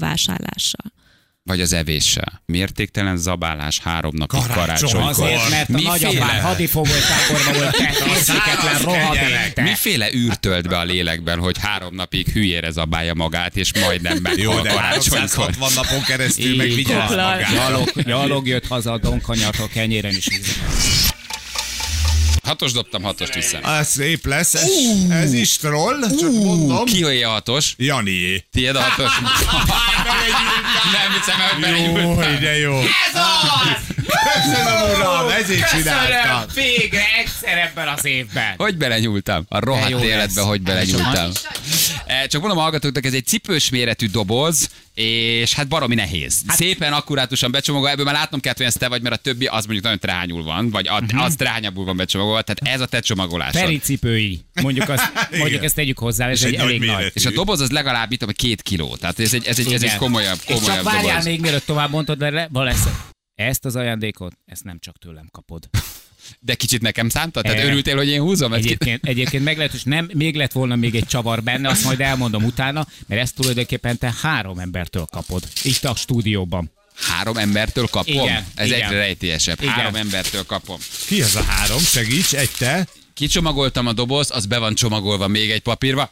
vásárlással. 0.73 1.05
Vagy 1.43 1.61
az 1.61 1.73
evéssel. 1.73 2.43
Mértéktelen 2.47 3.17
zabálás 3.17 3.79
három 3.79 4.13
napig 4.15 4.41
Karácsony. 4.41 4.91
karácsonykor. 4.91 5.09
Azért, 5.11 5.49
mert 5.49 5.69
a 5.69 5.81
nagyapád 5.81 6.41
hadifogolytáborban 6.41 7.55
volt 7.55 7.77
érzéketlen 8.15 8.79
rohadék. 8.79 9.55
Miféle 9.61 10.13
űr 10.15 10.35
tölt 10.37 10.69
be 10.69 10.79
a 10.79 10.83
lélekben, 10.85 11.39
hogy 11.39 11.59
három 11.59 11.95
napig 11.95 12.29
hülyére 12.29 12.71
zabálja 12.71 13.15
magát, 13.15 13.57
és 13.57 13.71
majdnem 13.81 14.19
meghal 14.23 14.43
Jó, 14.43 14.61
de 14.61 14.69
karácsonykor. 14.69 15.19
360 15.19 15.71
napon 15.75 16.03
keresztül 16.03 16.57
meg 16.57 16.69
Így 16.69 16.75
vigyázz 16.75 17.15
van. 17.15 17.25
magát. 17.25 17.53
Gyalog, 17.53 17.91
gyalog 18.03 18.47
jött 18.47 18.67
haza 18.67 18.93
a 18.93 18.99
donkanyartól 18.99 19.69
kenyéren 19.69 20.15
is. 20.15 20.27
Hatos 22.43 22.73
dobtam, 22.73 23.03
hatost 23.03 23.35
vissza. 23.35 23.59
Az 23.59 23.89
szép 23.89 24.27
lesz, 24.27 24.55
ez, 24.55 24.71
ez 25.11 25.33
is 25.33 25.57
troll, 25.57 26.01
csak 26.19 26.33
mondom. 26.33 26.85
Ki 26.85 27.03
a 27.03 27.29
hatos? 27.31 27.75
Janié. 27.79 28.45
Tiéd 28.53 28.77
a 28.77 28.81
hatos? 28.81 29.13
Nem 30.97 31.13
hiszem, 31.13 31.37
hogy 31.41 31.61
Jó, 31.61 31.93
belenyúltál. 31.93 32.39
de 32.39 32.59
jó. 32.59 32.79
Ez 32.81 33.15
az! 33.15 33.95
Köszönöm, 34.35 34.91
uram, 34.97 35.29
ezért 35.29 35.71
csináltam. 35.71 36.45
végre 36.55 37.05
egyszer 37.19 37.59
ebben 37.59 37.89
az 37.89 38.05
évben. 38.05 38.55
Hogy 38.57 38.77
belenyúltam? 38.77 39.45
A 39.49 39.59
rohadt 39.59 39.91
jó 39.91 39.99
életbe, 39.99 40.41
hogy 40.41 40.63
belenyúltam. 40.63 41.31
Eh, 42.07 42.27
Csak 42.27 42.41
mondom 42.41 42.59
a 42.59 42.63
hallgatóknak, 42.63 43.05
ez 43.05 43.15
egy 43.15 43.27
cipős 43.27 43.71
méretű 43.71 44.07
doboz, 44.07 44.71
és 44.95 45.53
hát 45.53 45.69
baromi 45.69 45.95
nehéz. 45.95 46.41
Hát, 46.47 46.57
Szépen 46.57 46.93
akkurátusan 46.93 47.51
becsomagolva, 47.51 47.93
ebből 47.93 48.05
már 48.05 48.15
látnom 48.15 48.41
kell, 48.41 48.53
hogy 48.57 48.67
ez 48.67 48.75
te 48.75 48.89
vagy, 48.89 49.03
mert 49.03 49.15
a 49.15 49.19
többi 49.19 49.47
az 49.47 49.65
mondjuk 49.65 49.83
nagyon 49.85 49.99
trányul 49.99 50.43
van, 50.43 50.71
vagy 50.71 50.89
a, 50.89 51.03
az 51.17 51.35
trányabbul 51.35 51.85
van 51.85 51.97
becsomagolva, 51.97 52.43
tehát 52.43 52.75
ez 52.75 52.81
a 52.81 52.87
te 52.87 53.01
csomagolásod. 53.01 53.61
Feri 53.61 53.79
cipői. 53.79 54.41
Mondjuk, 54.63 54.89
azt, 54.89 55.13
mondjuk 55.39 55.65
ezt 55.65 55.75
tegyük 55.75 55.99
hozzá, 55.99 56.29
ez 56.29 56.39
És 56.39 56.45
egy, 56.45 56.53
egy 56.53 56.59
nagy 56.59 56.67
elég 56.69 56.79
nagy. 56.81 56.89
méretű. 56.89 57.11
És 57.15 57.27
a 57.27 57.31
doboz 57.31 57.61
az 57.61 57.71
legalább 57.71 58.13
itt, 58.13 58.25
hogy 58.25 58.37
két 58.37 58.63
kiló. 58.63 58.97
Tehát 58.97 59.19
ez 59.19 59.35
egy, 59.35 59.47
ez 59.47 59.59
egy, 59.59 59.67
ez 59.73 59.83
egy 59.83 59.83
Igen. 59.83 59.99
komolyabb, 59.99 60.39
És 60.41 60.45
csak 60.47 60.57
komolyabb 60.59 60.85
várjál 60.85 61.07
doboz. 61.09 61.25
még, 61.25 61.41
mielőtt 61.41 61.67
tovább 61.67 61.91
mondtad, 61.91 62.21
le, 62.21 62.49
lesz. 62.53 62.85
Ezt 63.35 63.65
az 63.65 63.77
ajándékot, 63.77 64.33
ezt 64.45 64.65
nem 64.65 64.79
csak 64.79 64.99
tőlem 64.99 65.29
kapod. 65.31 65.69
De 66.41 66.55
kicsit 66.55 66.81
nekem 66.81 67.09
szántad? 67.09 67.43
Tehát 67.43 67.59
Eh. 67.59 67.65
örültél, 67.67 67.97
hogy 67.97 68.09
én 68.09 68.21
húzom? 68.21 68.53
ezt 68.53 68.63
ki- 68.63 68.67
Egyébként, 68.69 69.05
egyébként 69.05 69.45
meglehetős, 69.45 69.83
nem, 69.83 70.11
még 70.15 70.35
lett 70.35 70.53
volna 70.53 70.77
még 70.77 70.95
egy 70.95 71.07
csavar 71.07 71.43
benne, 71.43 71.69
azt 71.69 71.85
majd 71.85 72.01
elmondom 72.01 72.45
utána, 72.45 72.87
mert 73.07 73.21
ezt 73.21 73.35
tulajdonképpen 73.35 73.99
te 73.99 74.15
három 74.23 74.59
embertől 74.59 75.05
kapod. 75.11 75.43
Itt 75.63 75.85
a 75.85 75.95
stúdióban. 75.95 76.71
Három 76.97 77.37
embertől 77.37 77.87
kapom? 77.87 78.15
Igen, 78.15 78.47
Ez 78.55 78.67
igen. 78.67 78.83
egyre 78.83 78.97
rejtélyesebb. 78.99 79.61
Igen. 79.63 79.73
Három 79.75 79.95
embertől 79.95 80.45
kapom. 80.47 80.79
Ki 81.07 81.23
az 81.23 81.37
a 81.37 81.43
három? 81.43 81.79
Segíts, 81.79 82.35
egy 82.35 82.51
te. 82.59 82.87
Kicsomagoltam 83.17 83.87
a 83.87 83.93
dobozt, 83.93 84.31
az 84.31 84.47
be 84.47 84.59
van 84.59 84.75
csomagolva 84.75 85.27
még 85.29 85.51
egy 85.51 85.61
papírba. 85.61 86.11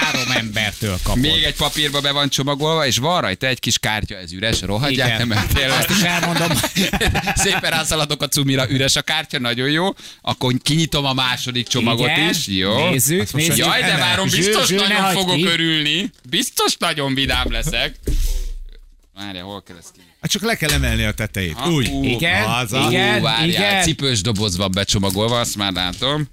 Három 0.00 0.30
embertől 0.30 0.98
kapod. 1.02 1.20
Még 1.20 1.42
egy 1.42 1.54
papírba 1.54 2.00
be 2.00 2.10
van 2.10 2.28
csomagolva, 2.28 2.86
és 2.86 2.98
van 2.98 3.20
rajta 3.20 3.46
egy 3.46 3.60
kis 3.60 3.78
kártya, 3.78 4.16
ez 4.16 4.32
üres, 4.32 4.60
rohadják, 4.60 5.14
Igen. 5.14 5.28
nem 5.28 5.46
tényleg. 5.54 5.78
Azt 5.78 5.90
is 5.90 6.00
elmondom. 6.02 6.48
Szépen 7.44 7.70
rászaladok 7.70 8.22
a 8.22 8.28
cumira, 8.28 8.70
üres 8.70 8.96
a 8.96 9.02
kártya, 9.02 9.38
nagyon 9.38 9.70
jó. 9.70 9.88
Akkor 10.22 10.54
kinyitom 10.62 11.04
a 11.04 11.12
második 11.12 11.66
csomagot 11.66 12.08
Igen. 12.10 12.28
is. 12.30 12.46
Jó. 12.46 12.88
Nézzük, 12.88 13.32
nézzük. 13.32 13.56
Jaj, 13.56 13.80
de 13.80 13.96
várom, 13.96 14.28
biztos 14.30 14.66
Zsül, 14.66 14.78
zsül, 14.78 14.88
nagyon 14.88 15.02
hagyd 15.02 15.18
fogok 15.18 15.36
ki. 15.36 15.44
örülni. 15.46 16.10
Biztos 16.28 16.76
nagyon 16.76 17.14
vidám 17.14 17.50
leszek. 17.52 17.94
Várja, 19.16 19.44
hol 19.44 19.62
kell 19.62 19.76
ezt 19.76 19.92
ki? 19.92 20.00
Hát 20.20 20.30
csak 20.30 20.42
le 20.42 20.54
kell 20.54 20.70
emelni 20.70 21.04
a 21.04 21.12
tetejét. 21.14 21.56
Ha, 21.56 21.70
Úgy. 21.70 21.88
ú, 21.88 22.04
Igen, 22.04 22.48
Az 22.50 22.72
a- 22.72 22.86
igen, 22.90 23.18
Ú, 23.18 23.22
várjál, 23.22 23.48
igen. 23.48 23.82
cipős 23.82 24.20
doboz 24.20 24.56
van 24.56 24.70
becsomagolva, 24.70 25.40
azt 25.40 25.56
már 25.56 25.72
látom. 25.72 26.28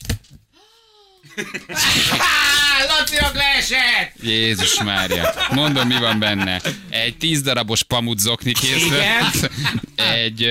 Lacinak 2.87 3.33
leesett! 3.35 4.11
Jézus 4.23 4.83
Mária. 4.83 5.33
Mondom, 5.51 5.87
mi 5.87 5.99
van 5.99 6.19
benne. 6.19 6.61
Egy 6.89 7.17
tíz 7.17 7.41
darabos 7.41 7.83
pamut 7.83 8.19
zokni 8.19 8.51
készlet. 8.51 9.51
Egy, 9.95 10.49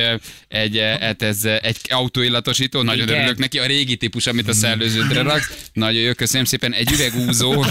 egy, 0.48 0.80
hát 1.00 1.22
ez 1.22 1.44
egy 1.44 1.76
autóillatosító, 1.88 2.82
nagyon 2.82 3.06
Igen. 3.06 3.18
örülök 3.18 3.38
neki. 3.38 3.58
A 3.58 3.66
régi 3.66 3.96
típus, 3.96 4.26
amit 4.26 4.48
a 4.48 4.52
szellőződre 4.52 5.22
raksz. 5.22 5.50
Nagyon 5.72 6.00
jó, 6.00 6.12
köszönöm 6.12 6.44
szépen. 6.44 6.72
Egy 6.72 6.92
üvegúzó, 6.92 7.64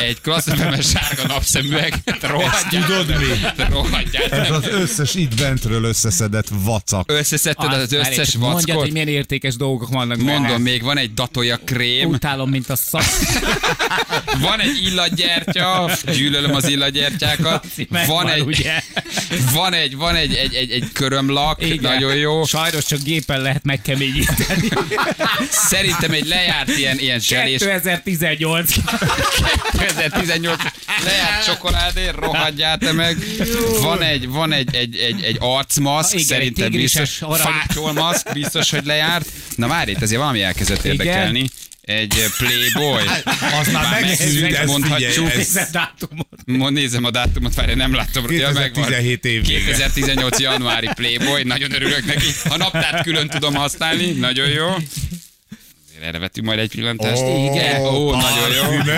egy 0.00 0.20
klasszifemes 0.20 0.86
sárga 0.88 1.26
napszemüveg. 1.26 1.94
Rohadjál. 2.20 2.86
Tudod 2.86 3.08
mi? 3.18 3.64
Rohadjál. 3.68 4.30
Ez 4.30 4.50
az 4.50 4.66
összes 4.68 5.14
itt 5.14 5.34
bentről 5.34 5.84
összeszedett 5.84 6.46
vacak. 6.50 7.10
Összeszedted 7.12 7.72
az 7.72 7.80
Azt, 7.80 7.92
összes 7.92 8.34
várj, 8.34 8.36
Mondjad, 8.38 8.66
vackot. 8.66 8.82
hogy 8.82 8.92
milyen 8.92 9.08
értékes 9.08 9.56
dolgok 9.56 9.88
vannak. 9.88 10.16
Mondom, 10.18 10.62
még 10.62 10.82
van 10.82 10.98
egy 10.98 11.14
datolja 11.14 11.56
krém, 11.64 12.08
Utálom, 12.08 12.50
mint 12.50 12.68
a 12.70 12.76
szak. 12.76 13.02
Van 14.40 14.60
egy 14.60 14.84
illatgyertya, 14.84 15.90
gyűlölöm 16.12 16.54
az 16.54 16.68
illatgyertyákat, 16.68 17.66
van 18.06 18.28
egy, 18.28 18.40
ugye? 18.40 18.82
van 19.52 19.72
egy, 19.72 19.96
van 19.96 20.14
egy, 20.14 20.34
egy, 20.34 20.54
egy, 20.54 20.70
egy 20.70 20.88
körömlak, 20.92 21.62
Igen. 21.62 21.78
nagyon 21.92 22.14
jó. 22.14 22.44
Sajnos 22.44 22.84
csak 22.84 23.02
gépen 23.02 23.40
lehet 23.40 23.64
megkeményíteni. 23.64 24.68
Szerintem 25.50 26.10
egy 26.12 26.26
lejárt 26.26 26.68
ilyen, 26.68 26.98
ilyen 26.98 27.20
zselés, 27.20 27.60
2018. 27.60 28.74
2018 29.78 30.62
lejárt 31.04 31.44
csokoládé, 31.44 32.08
rohadjál 32.08 32.78
te 32.78 32.92
meg. 32.92 33.16
Van 33.80 34.02
egy, 34.02 34.28
van 34.28 34.52
egy, 34.52 34.74
egy, 34.74 34.96
egy, 34.96 35.22
egy 35.22 35.36
arcmaszk, 35.40 36.12
Igen, 36.12 36.24
szerintem 36.24 36.70
biztos, 36.70 37.22
arany. 37.22 37.46
fátyolmaszk, 37.52 38.32
biztos, 38.32 38.70
hogy 38.70 38.84
lejárt. 38.84 39.28
Na 39.56 39.68
várj, 39.68 39.90
itt 39.90 40.02
azért 40.02 40.20
valami 40.20 40.42
elkezdett 40.42 40.84
érdekelni. 40.84 41.50
Egy 41.86 42.12
eh, 42.18 42.30
Playboy. 42.38 43.02
Az 43.60 43.72
már 43.72 44.00
megszűnt, 44.00 44.54
ez 44.54 44.68
mondhatjuk. 44.68 45.28
figyelj. 45.28 45.44
Mond, 46.46 46.72
nézem 46.72 47.04
a 47.04 47.10
dátumot, 47.10 47.54
várj, 47.54 47.74
nem 47.74 47.90
megvan. 47.90 48.26
2017 48.26 49.24
év 49.24 49.46
vége. 49.46 49.64
2018. 49.64 50.38
januári 50.40 50.88
Playboy, 50.94 51.42
nagyon 51.42 51.72
örülök 51.72 52.04
neki. 52.04 52.26
A 52.48 52.56
naptárt 52.56 53.02
külön 53.02 53.28
tudom 53.28 53.54
használni, 53.54 54.10
nagyon 54.10 54.48
jó. 54.48 54.74
Erre 56.02 56.18
vettünk 56.18 56.46
majd 56.46 56.58
egy 56.58 56.70
pillantást. 56.70 57.22
Ó, 57.22 57.50
Igen, 57.52 57.80
ó, 57.80 58.10
nagyon 58.14 58.50
jó. 58.54 58.94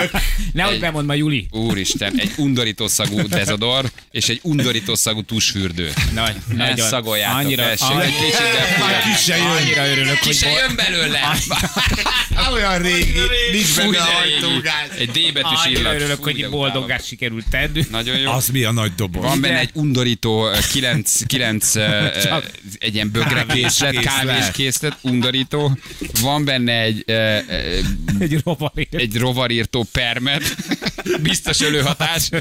Nehogy 0.53 0.79
bemond 0.79 1.05
ma 1.05 1.13
Juli. 1.13 1.47
Úristen, 1.51 2.13
egy 2.19 2.31
undorító 2.37 2.87
szagú 2.87 3.27
dezodor, 3.27 3.91
és 4.11 4.29
egy 4.29 4.39
undorító 4.43 4.95
szagú 4.95 5.21
tusfürdő. 5.23 5.91
Nagy, 6.13 6.35
Ne 6.47 6.67
nagyon. 6.69 6.87
szagoljátok, 6.87 7.37
annyira, 7.39 7.63
tessék, 7.63 7.87
annyira, 7.89 8.03
egy 8.03 8.13
kicsit 8.15 8.31
befújják. 8.57 9.03
Ki 9.03 9.23
se 9.23 9.37
jön. 9.37 9.45
annyira 9.45 9.87
örülök, 9.87 10.19
Ki 10.19 10.25
hogy 10.25 10.35
se 10.35 10.49
jön 10.49 10.75
belőle! 10.75 11.19
Olyan 12.53 12.77
régi, 12.81 13.11
nincs 13.51 13.75
benne 13.75 13.91
de 13.91 13.97
régi. 14.23 14.33
ajtógáz. 14.45 14.89
Egy 14.99 15.09
D 15.09 15.33
betűs 15.33 15.59
annyira 15.65 15.79
illat. 15.79 15.93
örülök, 15.93 16.15
Fúj, 16.23 16.31
hogy 16.31 16.41
de 16.41 16.49
boldogást 16.49 17.05
sikerült 17.05 17.45
tenni. 17.49 17.85
Nagyon 17.91 18.17
jó. 18.17 18.31
Az 18.31 18.47
mi 18.47 18.63
a 18.63 18.71
nagy 18.71 18.91
doboz? 18.95 19.23
Van 19.23 19.41
benne 19.41 19.59
egy 19.59 19.69
undorító 19.73 20.47
9, 20.71 21.25
9 21.27 21.73
Csak- 22.23 22.51
egy 22.79 22.93
ilyen 22.93 23.11
bögre 23.11 23.45
készlet, 23.53 23.91
Kávéskészlet. 23.93 24.25
kávéskészlet, 24.25 24.97
undorító. 25.01 25.77
Van 26.21 26.45
benne 26.45 26.79
egy, 26.81 26.88
ö, 27.05 27.37
ö, 27.49 27.79
Egy 28.19 28.41
rovarért. 28.43 28.95
egy 28.95 29.17
rovarírtó 29.17 29.85
permet, 29.91 30.43
biztos 31.21 31.61
ölőhatás. 31.61 32.29
De 32.29 32.39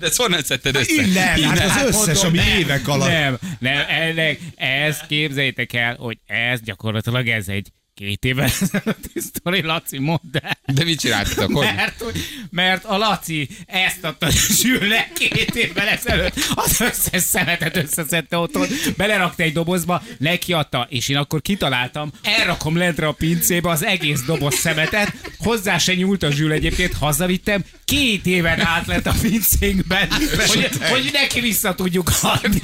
ezt 0.00 0.16
honnan 0.16 0.42
szedted 0.42 0.76
össze? 0.76 1.02
Innen, 1.02 1.56
hát 1.58 1.86
az 1.86 1.94
összes, 1.96 2.22
ami 2.22 2.36
nem, 2.36 2.58
évek 2.58 2.88
alatt. 2.88 3.08
Nem, 3.08 3.38
nem, 3.58 3.84
ennek, 3.88 4.38
ez 4.56 4.98
képzeljétek 5.08 5.72
el, 5.72 5.94
hogy 5.96 6.18
ez 6.26 6.60
gyakorlatilag 6.60 7.28
ez 7.28 7.48
egy 7.48 7.72
két 7.94 8.24
évvel 8.24 8.44
ezelőtti 8.60 9.20
sztori, 9.20 9.62
Laci, 9.62 9.98
mondd 9.98 10.36
el. 10.42 10.58
De 10.74 10.84
mit 10.84 11.00
csináltatok? 11.00 11.52
Hogy? 11.56 11.66
Mert, 11.74 12.04
mert 12.50 12.84
a 12.84 12.96
Laci 12.96 13.48
ezt 13.66 14.04
adta 14.04 14.30
Zsülnek 14.30 15.12
két 15.12 15.54
évvel 15.54 15.88
ezelőtt, 15.88 16.34
az 16.54 16.80
összes 16.80 17.22
szemetet 17.22 17.76
összeszedte 17.76 18.36
otthon, 18.36 18.66
belerakta 18.96 19.42
egy 19.42 19.52
dobozba, 19.52 20.02
neki 20.18 20.52
adta, 20.52 20.86
és 20.90 21.08
én 21.08 21.16
akkor 21.16 21.42
kitaláltam, 21.42 22.10
elrakom 22.22 22.76
lentre 22.76 23.06
a 23.06 23.12
pincébe 23.12 23.70
az 23.70 23.84
egész 23.84 24.20
doboz 24.20 24.54
szemetet, 24.54 25.12
hozzá 25.38 25.78
se 25.78 25.94
nyúlt 25.94 26.22
a 26.22 26.30
Zsül 26.30 26.52
egyébként, 26.52 26.92
hazavittem, 26.94 27.64
két 27.84 28.26
éven 28.26 28.60
át 28.60 28.86
lett 28.86 29.06
a 29.06 29.14
pincénkben, 29.22 30.08
hogy, 30.46 30.68
hogy 30.90 31.10
neki 31.12 31.40
vissza 31.40 31.74
tudjuk 31.74 32.10
adni. 32.22 32.58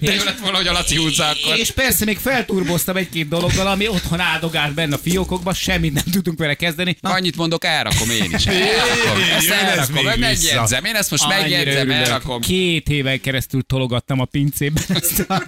De 0.00 0.12
És- 0.12 0.14
jó 0.18 0.24
lett 0.24 0.38
volna, 0.38 0.56
hogy 0.56 0.66
a 0.66 0.72
Laci 0.72 0.96
húzza 0.96 1.28
akkor. 1.28 1.56
és 1.58 1.70
persze 1.70 2.04
még 2.04 2.18
felturboztam 2.18 2.96
egy-két 2.96 3.28
dologgal, 3.28 3.66
ami 3.66 3.88
otthon 3.88 4.20
áldogált 4.68 4.74
benne 4.74 4.94
a 4.94 4.98
fiókokba, 5.10 5.54
semmit 5.54 5.92
nem 5.92 6.04
tudtunk 6.12 6.38
vele 6.38 6.54
kezdeni. 6.54 6.96
Na, 7.00 7.10
Annyit 7.10 7.36
mondok, 7.36 7.64
elrakom 7.64 8.10
én 8.10 8.30
is. 8.36 8.46
Elrakom. 8.46 9.22
Ezt 9.36 9.50
elrakom, 9.50 10.04
megjegyzem. 10.20 10.84
Én 10.84 10.94
ezt 10.94 11.10
most 11.10 11.22
annyira 11.22 11.40
megjegyzem, 11.40 11.88
örülök. 11.88 12.06
elrakom. 12.06 12.40
Két 12.40 12.88
éven 12.88 13.20
keresztül 13.20 13.62
tologattam 13.62 14.20
a 14.20 14.24
pincében 14.24 14.82
ezt 15.00 15.20
a 15.28 15.42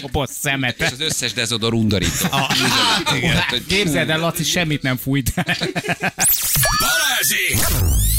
doboz 0.00 0.30
És 0.30 0.36
szemetet. 0.40 0.92
az 0.92 1.00
összes 1.00 1.32
dezodor 1.32 1.74
undorító. 1.74 2.26
Hát, 2.30 3.62
Képzeld 3.68 4.10
el, 4.10 4.18
Laci 4.18 4.44
semmit 4.44 4.82
nem 4.82 4.96
fújt. 4.96 5.32
Balázsi! 6.78 7.54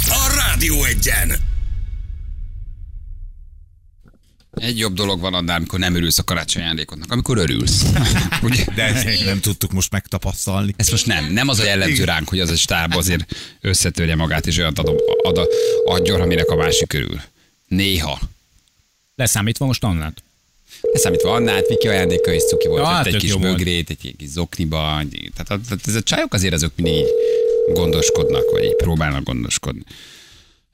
A 0.10 0.34
Rádió 0.36 0.84
egyen! 0.84 1.56
Egy 4.58 4.78
jobb 4.78 4.93
dolog 4.93 5.20
van 5.20 5.34
annál, 5.34 5.56
amikor 5.58 5.80
nem 5.80 5.96
örülsz 5.96 6.17
a 6.17 6.24
karácsony 6.24 6.62
ajándékodnak, 6.62 7.12
amikor 7.12 7.38
örülsz. 7.38 7.84
Ugye? 8.43 8.65
De 8.76 8.84
ezt 8.84 9.26
nem 9.26 9.39
tudtuk 9.39 9.72
most 9.72 9.91
megtapasztalni. 9.91 10.74
Ez 10.78 10.89
most 10.89 11.06
nem, 11.06 11.34
nem 11.34 11.48
az 11.48 11.60
a 11.60 11.63
jellemző 11.63 12.04
ránk, 12.04 12.30
hogy 12.30 12.39
az 12.39 12.50
a 12.50 12.56
stáb 12.56 12.96
azért 12.96 13.36
összetörje 13.62 14.15
magát, 14.15 14.48
és 14.48 14.58
olyat 14.58 14.80
ad, 14.80 15.02
ad, 15.24 15.48
adjon, 15.86 16.22
aminek 16.22 16.50
a 16.50 16.56
másik 16.56 16.93
örül. 16.93 17.22
Néha. 17.67 18.20
Leszámítva 19.15 19.65
most 19.65 19.84
Annát. 19.84 20.24
Ez 20.93 21.02
számítva 21.02 21.34
Annát, 21.34 21.67
Viki 21.67 21.88
ajándéka 21.88 22.32
is 22.34 22.41
cuki 22.48 22.67
volt, 22.67 22.82
Ja, 22.82 22.88
hát 22.88 23.06
egy 23.06 23.15
kis 23.17 23.36
bögrét, 23.36 23.89
egy 23.89 24.13
kis 24.17 24.30
zokniba, 24.30 25.00
egy- 25.00 25.32
tehát, 25.36 25.63
tehát 25.63 25.88
ez 25.88 25.96
a 25.96 26.02
csajok 26.02 26.34
azért 26.34 26.54
azok 26.54 26.72
mindig 26.76 26.93
így 26.93 27.06
gondoskodnak, 27.74 28.52
vagy 28.52 28.63
így 28.63 28.76
próbálnak 28.76 29.24
gondoskodni. 29.24 29.82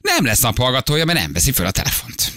Nem 0.00 0.24
lesz 0.24 0.40
naphallgatója, 0.40 1.04
mert 1.04 1.18
nem 1.18 1.32
veszi 1.32 1.52
fel 1.52 1.66
a 1.66 1.70
telefont. 1.70 2.32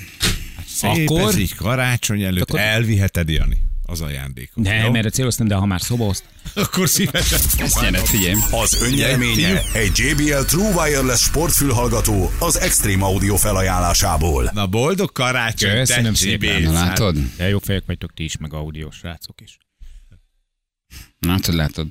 Szép 0.78 1.10
Akkor- 1.10 1.30
ez 1.30 1.38
így 1.38 1.56
karácsony 1.56 2.22
előtt 2.22 2.42
Akkor- 2.42 2.60
elviheted, 2.60 3.30
Jani, 3.30 3.58
az 3.86 4.02
ajándékot. 4.02 4.64
Nem, 4.64 4.86
jó? 4.86 4.94
erre 4.94 5.10
céloztam, 5.10 5.48
de 5.48 5.56
ha 5.56 5.66
már 5.66 5.82
szobozt. 5.82 6.24
Akkor 6.54 6.90
szívesen 6.90 7.40
Ezt 7.58 7.82
jelent, 7.82 8.08
figyelj. 8.08 8.36
Az 8.52 8.82
önnyereménye 8.82 9.62
egy 9.74 9.92
JBL 9.98 10.42
True 10.42 10.74
Wireless 10.74 11.22
sportfülhallgató 11.22 12.32
az 12.40 12.60
Extreme 12.60 13.04
Audio 13.06 13.36
felajánlásából. 13.36 14.52
Na 14.54 14.68
boldog 14.68 15.12
karácsony, 15.12 15.72
Köszönöm 15.72 16.14
te 16.14 16.20
szépen. 16.20 16.62
Na 16.62 16.72
látod? 16.72 17.16
De 17.38 17.48
jó 17.48 17.60
fejek 17.60 17.84
vagytok 17.86 18.14
ti 18.14 18.24
is, 18.24 18.38
meg 18.38 18.54
audiós 18.54 18.96
srácok 18.96 19.42
is. 19.42 19.58
Látod, 21.20 21.56
látod. 21.56 21.88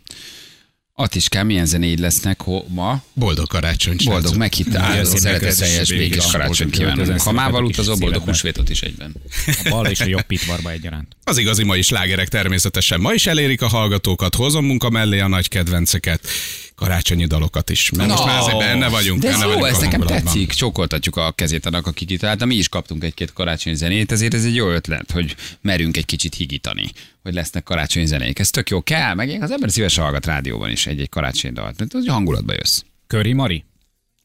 Attiskám, 0.99 1.47
milyen 1.47 1.67
zenéid 1.67 1.99
lesznek 1.99 2.41
ho, 2.41 2.63
ma? 2.69 3.03
Boldog 3.13 3.47
karácsony, 3.49 3.97
Boldog, 3.97 4.21
srácok. 4.21 4.39
meghitt 4.39 4.75
áldó, 4.75 5.05
szép 5.05 5.19
szeretetteljes, 5.19 5.89
békés 5.89 6.09
boldog 6.09 6.31
karácsony 6.31 6.71
kívánunk. 6.71 7.21
Ha 7.21 7.33
mával 7.33 7.65
utazó, 7.65 7.97
boldog 7.97 8.23
húsvétot 8.23 8.69
is 8.69 8.83
egyben. 8.83 9.15
A 9.47 9.69
bal 9.69 9.87
és 9.87 10.01
a 10.01 10.07
jobb 10.07 10.23
pitvarba 10.23 10.71
egyaránt. 10.71 11.17
Az 11.25 11.39
igazi 11.39 11.65
mai 11.65 11.83
slágerek 11.83 12.29
természetesen 12.29 13.01
ma 13.01 13.13
is 13.13 13.27
elérik 13.27 13.63
a 13.63 13.67
hallgatókat, 13.67 14.35
hozom 14.35 14.65
munka 14.65 14.91
mellé 14.91 15.19
a 15.21 15.29
nagy 15.29 15.49
kedvenceket, 15.49 16.29
karácsonyi 16.77 17.27
dalokat 17.27 17.71
is. 17.71 17.91
Mert 17.91 18.11
most 18.11 18.25
már 18.25 18.41
azért 18.41 18.59
benne 18.59 18.89
vagyunk. 18.89 19.21
De 19.21 19.29
ez 19.29 19.39
benne 19.39 19.53
jó, 19.53 19.59
vagyunk 19.59 19.77
ez 19.77 19.83
nekem 19.83 20.01
tetszik. 20.01 20.53
Csókoltatjuk 20.53 21.17
a 21.17 21.33
kezét 21.33 21.67
annak, 21.67 21.87
aki 21.87 22.05
kitalálta. 22.05 22.45
Mi 22.45 22.55
is 22.55 22.69
kaptunk 22.69 23.05
egy-két 23.05 23.33
karácsonyi 23.33 23.77
zenét, 23.77 24.13
ezért 24.13 24.35
ez 24.35 24.45
egy 24.45 24.55
jó 24.55 24.69
ötlet, 24.71 25.11
hogy 25.11 25.37
merünk 25.61 25.97
egy 25.97 26.05
kicsit 26.05 26.35
higítani, 26.35 26.91
hogy 27.23 27.35
lesznek 27.35 27.63
karácsonyi 27.63 28.07
zenék. 28.07 28.39
Ez 28.39 28.51
tök 28.51 28.71
jó. 28.71 28.83
Kell, 28.83 29.15
meg 29.15 29.43
az 29.43 29.51
ember 29.51 29.71
szívesen 29.71 30.05
hallgat 30.05 30.27
rádióban 30.27 30.71
is 30.71 30.87
egy-egy 30.87 31.09
karácsonyi 31.09 31.55
dalt. 31.55 31.79
mert 31.79 31.95
Az 31.95 32.07
hangulatba 32.07 32.53
jössz. 32.53 32.83
Köri 33.07 33.33
Mari? 33.33 33.65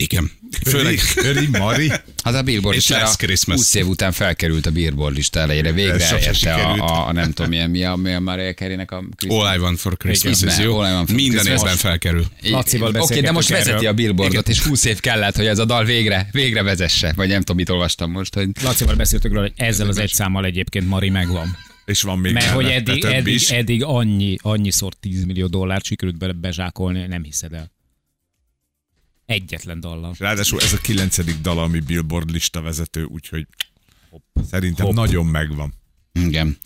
Igen. 0.01 0.31
Főleg 0.65 0.99
Köri, 1.15 1.47
Mari. 1.47 1.91
Hát 2.23 2.33
a 2.35 2.41
Billboard 2.41 2.75
És 2.77 2.87
listára 2.87 3.05
lesz 3.07 3.15
Christmas. 3.15 3.55
20 3.57 3.73
év 3.73 3.87
után 3.87 4.11
felkerült 4.11 4.65
a 4.65 4.71
Billboard 4.71 5.15
lista 5.15 5.39
elejére. 5.39 5.71
Végre 5.71 5.93
Ez 5.93 6.01
elérte 6.01 6.33
sikerült. 6.33 6.79
a, 6.79 7.07
a, 7.07 7.11
nem 7.11 7.31
tudom 7.31 7.49
milyen, 7.49 7.69
mi 7.69 7.83
a, 7.83 7.95
mi 7.95 8.13
a 8.13 8.19
Mariah 8.19 8.53
Carey-nek 8.53 8.91
a 8.91 9.03
All 9.27 9.55
I 9.55 9.59
Want 9.59 9.79
for 9.79 9.97
Christmas 9.97 10.41
Igen. 10.41 10.53
is 10.53 10.63
jó. 10.63 10.77
All 10.79 10.89
I 10.89 10.93
Want 10.93 11.07
for 11.07 11.15
Minden 11.15 11.39
Christmas. 11.39 11.61
évben 11.61 11.75
felkerül. 11.77 12.25
Lacival 12.41 12.87
Oké, 12.87 12.93
de 12.93 12.99
beszélgettünk 12.99 13.35
most 13.35 13.49
vezeti 13.49 13.69
erről. 13.71 13.87
a 13.87 13.93
Billboardot, 13.93 14.49
és 14.49 14.59
20 14.59 14.85
év 14.85 14.99
kellett, 14.99 15.35
hogy 15.35 15.45
ez 15.45 15.59
a 15.59 15.65
dal 15.65 15.83
végre, 15.85 16.27
végre 16.31 16.63
vezesse. 16.63 17.13
Vagy 17.15 17.27
nem 17.27 17.39
tudom, 17.39 17.55
mit 17.55 17.69
olvastam 17.69 18.11
most, 18.11 18.33
hogy 18.33 18.49
Lacival 18.63 18.95
beszéltük 18.95 19.31
róla, 19.31 19.41
hogy 19.43 19.53
ezzel 19.55 19.87
az 19.87 19.97
egy 19.97 20.11
számmal 20.11 20.45
egyébként 20.45 20.87
Mari 20.87 21.09
megvan. 21.09 21.57
És 21.85 22.01
van 22.01 22.19
még 22.19 22.33
Mert 22.33 22.45
hogy 22.45 22.65
eddig, 22.65 23.03
eddig, 23.03 23.33
is. 23.33 23.49
eddig 23.49 23.83
annyi, 23.83 24.35
annyiszor 24.41 24.93
10 24.93 25.23
millió 25.25 25.47
dollárt 25.47 25.85
sikerült 25.85 26.17
bele 26.17 26.33
bezsákolni, 26.33 27.05
nem 27.07 27.23
hiszed 27.23 27.53
el. 27.53 27.71
Egyetlen 29.31 29.79
dallal. 29.79 30.15
Ráadásul 30.17 30.59
ez 30.61 30.73
a 30.73 30.77
kilencedik 30.77 31.41
dal, 31.41 31.59
ami 31.59 31.79
Billboard 31.79 32.31
lista 32.31 32.61
vezető, 32.61 33.03
úgyhogy 33.03 33.47
szerintem 34.49 34.85
Hopp. 34.85 34.95
nagyon 34.95 35.25
megvan. 35.25 35.73
Igen. 36.13 36.57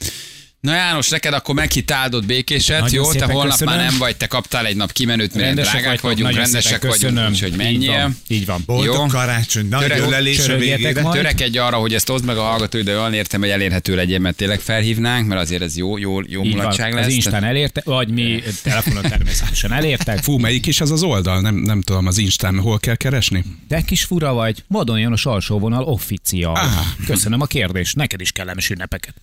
Na 0.66 0.74
János, 0.76 1.10
neked 1.10 1.34
akkor 1.34 1.56
meghitt 1.56 1.92
áldott 1.92 2.26
békéset, 2.26 2.80
Nagyon 2.82 3.04
jó? 3.06 3.12
Te 3.12 3.26
holnap 3.26 3.52
köszönöm. 3.52 3.76
már 3.76 3.86
nem 3.90 3.98
vagy, 3.98 4.16
te 4.16 4.28
kaptál 4.28 4.66
egy 4.66 4.76
nap 4.76 4.92
kimenőt, 4.92 5.34
mert 5.34 5.46
Rendesek 5.46 5.72
drágák 5.72 5.88
vagytok, 6.02 6.10
vagyunk, 6.10 6.28
nagyon 6.30 6.42
rendesek 6.44 6.86
vagyunk, 6.86 7.30
úgyhogy 7.30 7.56
menjél. 7.56 7.92
van, 8.02 8.18
Így 8.28 8.46
van. 8.46 8.64
Boldog 8.66 8.96
Jó. 8.96 9.06
karácsony, 9.06 9.68
nagy 9.70 9.82
Török- 9.88 10.08
ölelés 10.08 10.48
a 10.48 10.58
végére. 10.58 11.02
Törekedj 11.12 11.58
arra, 11.58 11.78
hogy 11.78 11.94
ezt 11.94 12.10
oszd 12.10 12.26
meg 12.26 12.38
a 12.38 12.42
hallgatói, 12.42 12.82
de 12.82 12.98
olyan 12.98 13.14
értem, 13.14 13.40
hogy 13.40 13.50
elérhető 13.50 13.96
legyen, 13.96 14.22
mert 14.22 14.36
tényleg 14.36 14.60
felhívnánk, 14.60 15.28
mert 15.28 15.42
azért 15.42 15.62
ez 15.62 15.78
jó, 15.78 15.98
jó, 15.98 16.20
jó 16.28 16.44
Így 16.44 16.56
mulatság 16.56 16.88
van. 16.92 16.96
lesz. 17.00 17.06
Az 17.10 17.14
Instán 17.14 17.44
elérte, 17.44 17.82
vagy 17.86 18.08
mi 18.10 18.44
telefonon 18.64 19.04
természetesen 19.04 19.72
elértek. 19.74 20.24
Fú, 20.24 20.38
melyik 20.38 20.66
is 20.66 20.82
az 20.82 20.92
az 20.92 21.04
oldal? 21.04 21.42
Nem, 21.42 21.56
nem 21.56 21.82
tudom, 21.82 22.08
az 22.08 22.18
Instán 22.18 22.60
hol 22.60 22.80
kell 22.80 22.96
keresni? 22.96 23.44
Te 23.68 23.82
kis 23.82 24.04
fura 24.04 24.34
vagy, 24.34 24.64
vadon 24.68 25.00
jön 25.00 25.12
a 25.12 25.18
salsóvonal 25.18 25.84
official. 25.84 26.60
Köszönöm 27.06 27.42
a 27.42 27.46
kérdést, 27.46 27.96
neked 27.96 28.22
is 28.22 28.32
kellemes 28.32 28.70
ünnepeket. 28.70 29.14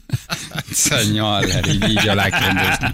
Szanyaller, 1.41 1.67
így, 1.67 1.89
így 1.89 2.09
alá 2.09 2.29
kérdezni. 2.29 2.91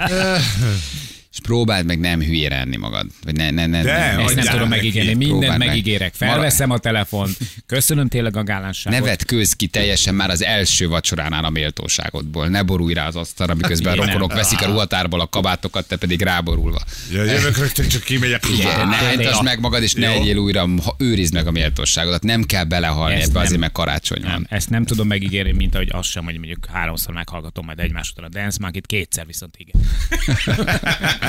És 1.39 1.45
próbáld 1.45 1.87
meg 1.87 1.99
nem 1.99 2.21
hülyére 2.21 2.57
enni 2.57 2.77
magad. 2.77 3.07
Vagy 3.25 3.37
ne, 3.37 3.51
ne, 3.51 3.67
ne, 3.67 3.83
De, 3.83 3.93
ne, 3.93 4.23
Ezt 4.23 4.35
nem 4.35 4.45
tudom 4.45 4.69
megígérni, 4.69 5.15
mindent 5.15 5.59
megígérek. 5.59 6.15
Felveszem 6.15 6.71
a 6.71 6.79
telefont, 6.79 7.37
köszönöm 7.67 8.09
tényleg 8.09 8.37
a 8.37 8.43
gálánságot. 8.43 8.99
Ne 8.99 9.05
vedd 9.07 9.19
köz 9.27 9.53
ki 9.53 9.67
teljesen 9.67 10.15
már 10.15 10.31
az 10.31 10.43
első 10.43 10.89
vacsoránál 10.89 11.45
a 11.45 11.51
méltóságodból. 11.51 12.49
Ne 12.49 12.63
borulj 12.63 12.95
rá 12.95 13.07
az 13.07 13.17
asztalra, 13.17 13.55
miközben 13.55 13.93
a 13.93 13.97
nem. 13.97 14.07
rokonok 14.07 14.35
veszik 14.35 14.61
a 14.63 14.67
ruhatárból 14.67 15.21
a 15.21 15.27
kabátokat, 15.27 15.89
te 15.89 15.97
pedig 15.97 16.23
ráborulva. 16.23 16.81
Ja, 17.13 17.25
jövök 17.25 17.57
rögtön, 17.63 17.89
csak 17.89 18.03
kimegyek. 18.03 18.45
Ne 18.89 18.97
entasd 19.11 19.43
meg 19.43 19.61
magad, 19.61 19.83
és 19.83 19.93
ne 19.95 20.09
egyél 20.09 20.37
újra, 20.37 20.69
ha 20.85 20.95
őrizd 20.99 21.35
meg 21.35 21.47
a 21.47 21.51
méltóságodat. 21.51 22.23
Nem 22.23 22.43
kell 22.43 22.65
belehalni 22.65 23.15
ebbe, 23.15 23.33
nem. 23.33 23.43
azért 23.43 23.61
meg 23.61 23.73
karácsony 23.73 24.21
Nem, 24.21 24.31
van. 24.33 24.47
ezt 24.51 24.71
nem 24.71 24.85
tudom 24.85 25.07
megígérni, 25.07 25.53
mint 25.53 25.75
ahogy 25.75 25.89
azt 25.93 26.11
sem, 26.11 26.25
hogy 26.25 26.35
mondjuk 26.35 26.67
háromszor 26.73 27.15
meghallgatom 27.15 27.65
majd 27.65 27.79
egymás 27.79 28.11
után 28.11 28.25
a 28.25 28.29
Dance 28.29 28.59
Monkey-t, 28.61 28.87
kétszer 28.87 29.27
viszont 29.27 29.57
igen. 29.57 29.83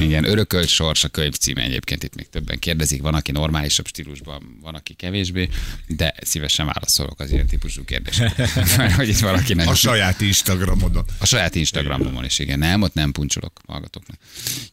Igen, 0.00 0.24
örökölt 0.24 0.68
sors 0.68 1.04
a 1.04 1.08
könyv 1.08 1.32
címe 1.32 1.62
egyébként 1.62 2.02
itt 2.02 2.14
még 2.14 2.28
többen 2.28 2.58
kérdezik. 2.58 3.02
Van, 3.02 3.14
aki 3.14 3.32
normálisabb 3.32 3.86
stílusban, 3.86 4.58
van, 4.62 4.74
aki 4.74 4.94
kevésbé, 4.94 5.48
de 5.86 6.14
szívesen 6.22 6.66
válaszolok 6.66 7.20
az 7.20 7.30
ilyen 7.30 7.46
típusú 7.46 7.84
kérdésekre. 7.84 8.50
Mert 8.76 8.92
hogy 8.98 9.08
itt 9.08 9.18
valakinek 9.18 9.68
A 9.68 9.74
saját 9.74 10.20
Instagramodon. 10.20 11.04
A 11.18 11.26
saját 11.26 11.54
Instagramomon 11.54 12.24
is, 12.24 12.38
igen. 12.38 12.58
Nem, 12.58 12.82
ott 12.82 12.94
nem 12.94 13.12
puncsolok 13.12 13.60
hallgatóknak. 13.66 14.18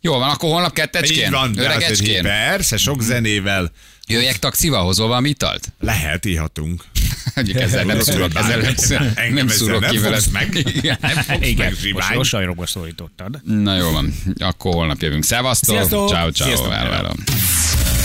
Jó 0.02 0.14
van, 0.14 0.30
akkor 0.30 0.50
holnap 0.50 0.74
kettecskén? 0.74 1.26
Így 1.26 1.32
van, 1.32 1.50
azért 1.50 1.66
Öregecskén? 1.66 2.22
persze, 2.22 2.78
sok 2.78 3.02
zenével 3.02 3.72
Jöjjek 4.08 4.40
taxival, 4.40 4.84
hozol 4.84 5.08
valami 5.08 5.30
italt? 5.30 5.68
lehet, 5.80 6.26
ihatunk. 6.26 6.84
Mondjuk 7.36 7.58
ezzel 7.60 7.84
nem 7.84 8.00
szúrok, 8.00 8.36
ezzel 8.36 8.58
nem, 8.60 8.76
szúrok- 8.76 9.18
Engem 9.18 9.34
nem 9.34 9.48
szúrok 9.48 9.86
ki 9.88 9.98
veled. 9.98 10.24
meg. 10.32 10.56
Igen. 10.76 10.98
Nem 11.02 11.12
fogsz 11.16 11.38
Igen, 11.48 11.56
meg, 11.58 11.70
most 11.70 11.82
zsivány. 11.82 12.16
mosolyogva 12.18 12.68
szólítottad. 12.68 13.40
Na 13.44 13.76
jó 13.78 13.92
van, 13.92 14.14
akkor 14.38 14.74
holnap 14.74 15.02
jövünk. 15.02 15.24
Szevasztok! 15.24 15.90
Ciao, 15.90 16.32
ciao, 16.32 16.72
elvárom. 16.72 17.16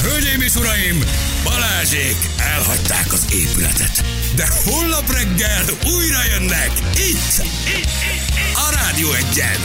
Hölgyeim 0.03 0.41
és 0.41 0.55
uraim, 0.55 1.05
Balázsék 1.45 2.17
elhagyták 2.39 3.13
az 3.13 3.27
épületet. 3.33 4.05
De 4.37 4.49
holnap 4.65 5.13
reggel 5.13 5.65
újra 5.97 6.19
jönnek 6.31 6.71
itt, 6.95 6.99
itt, 6.99 7.45
itt, 7.45 7.85
itt 7.85 8.55
a 8.55 8.71
Rádió 8.75 9.13
egyen. 9.13 9.57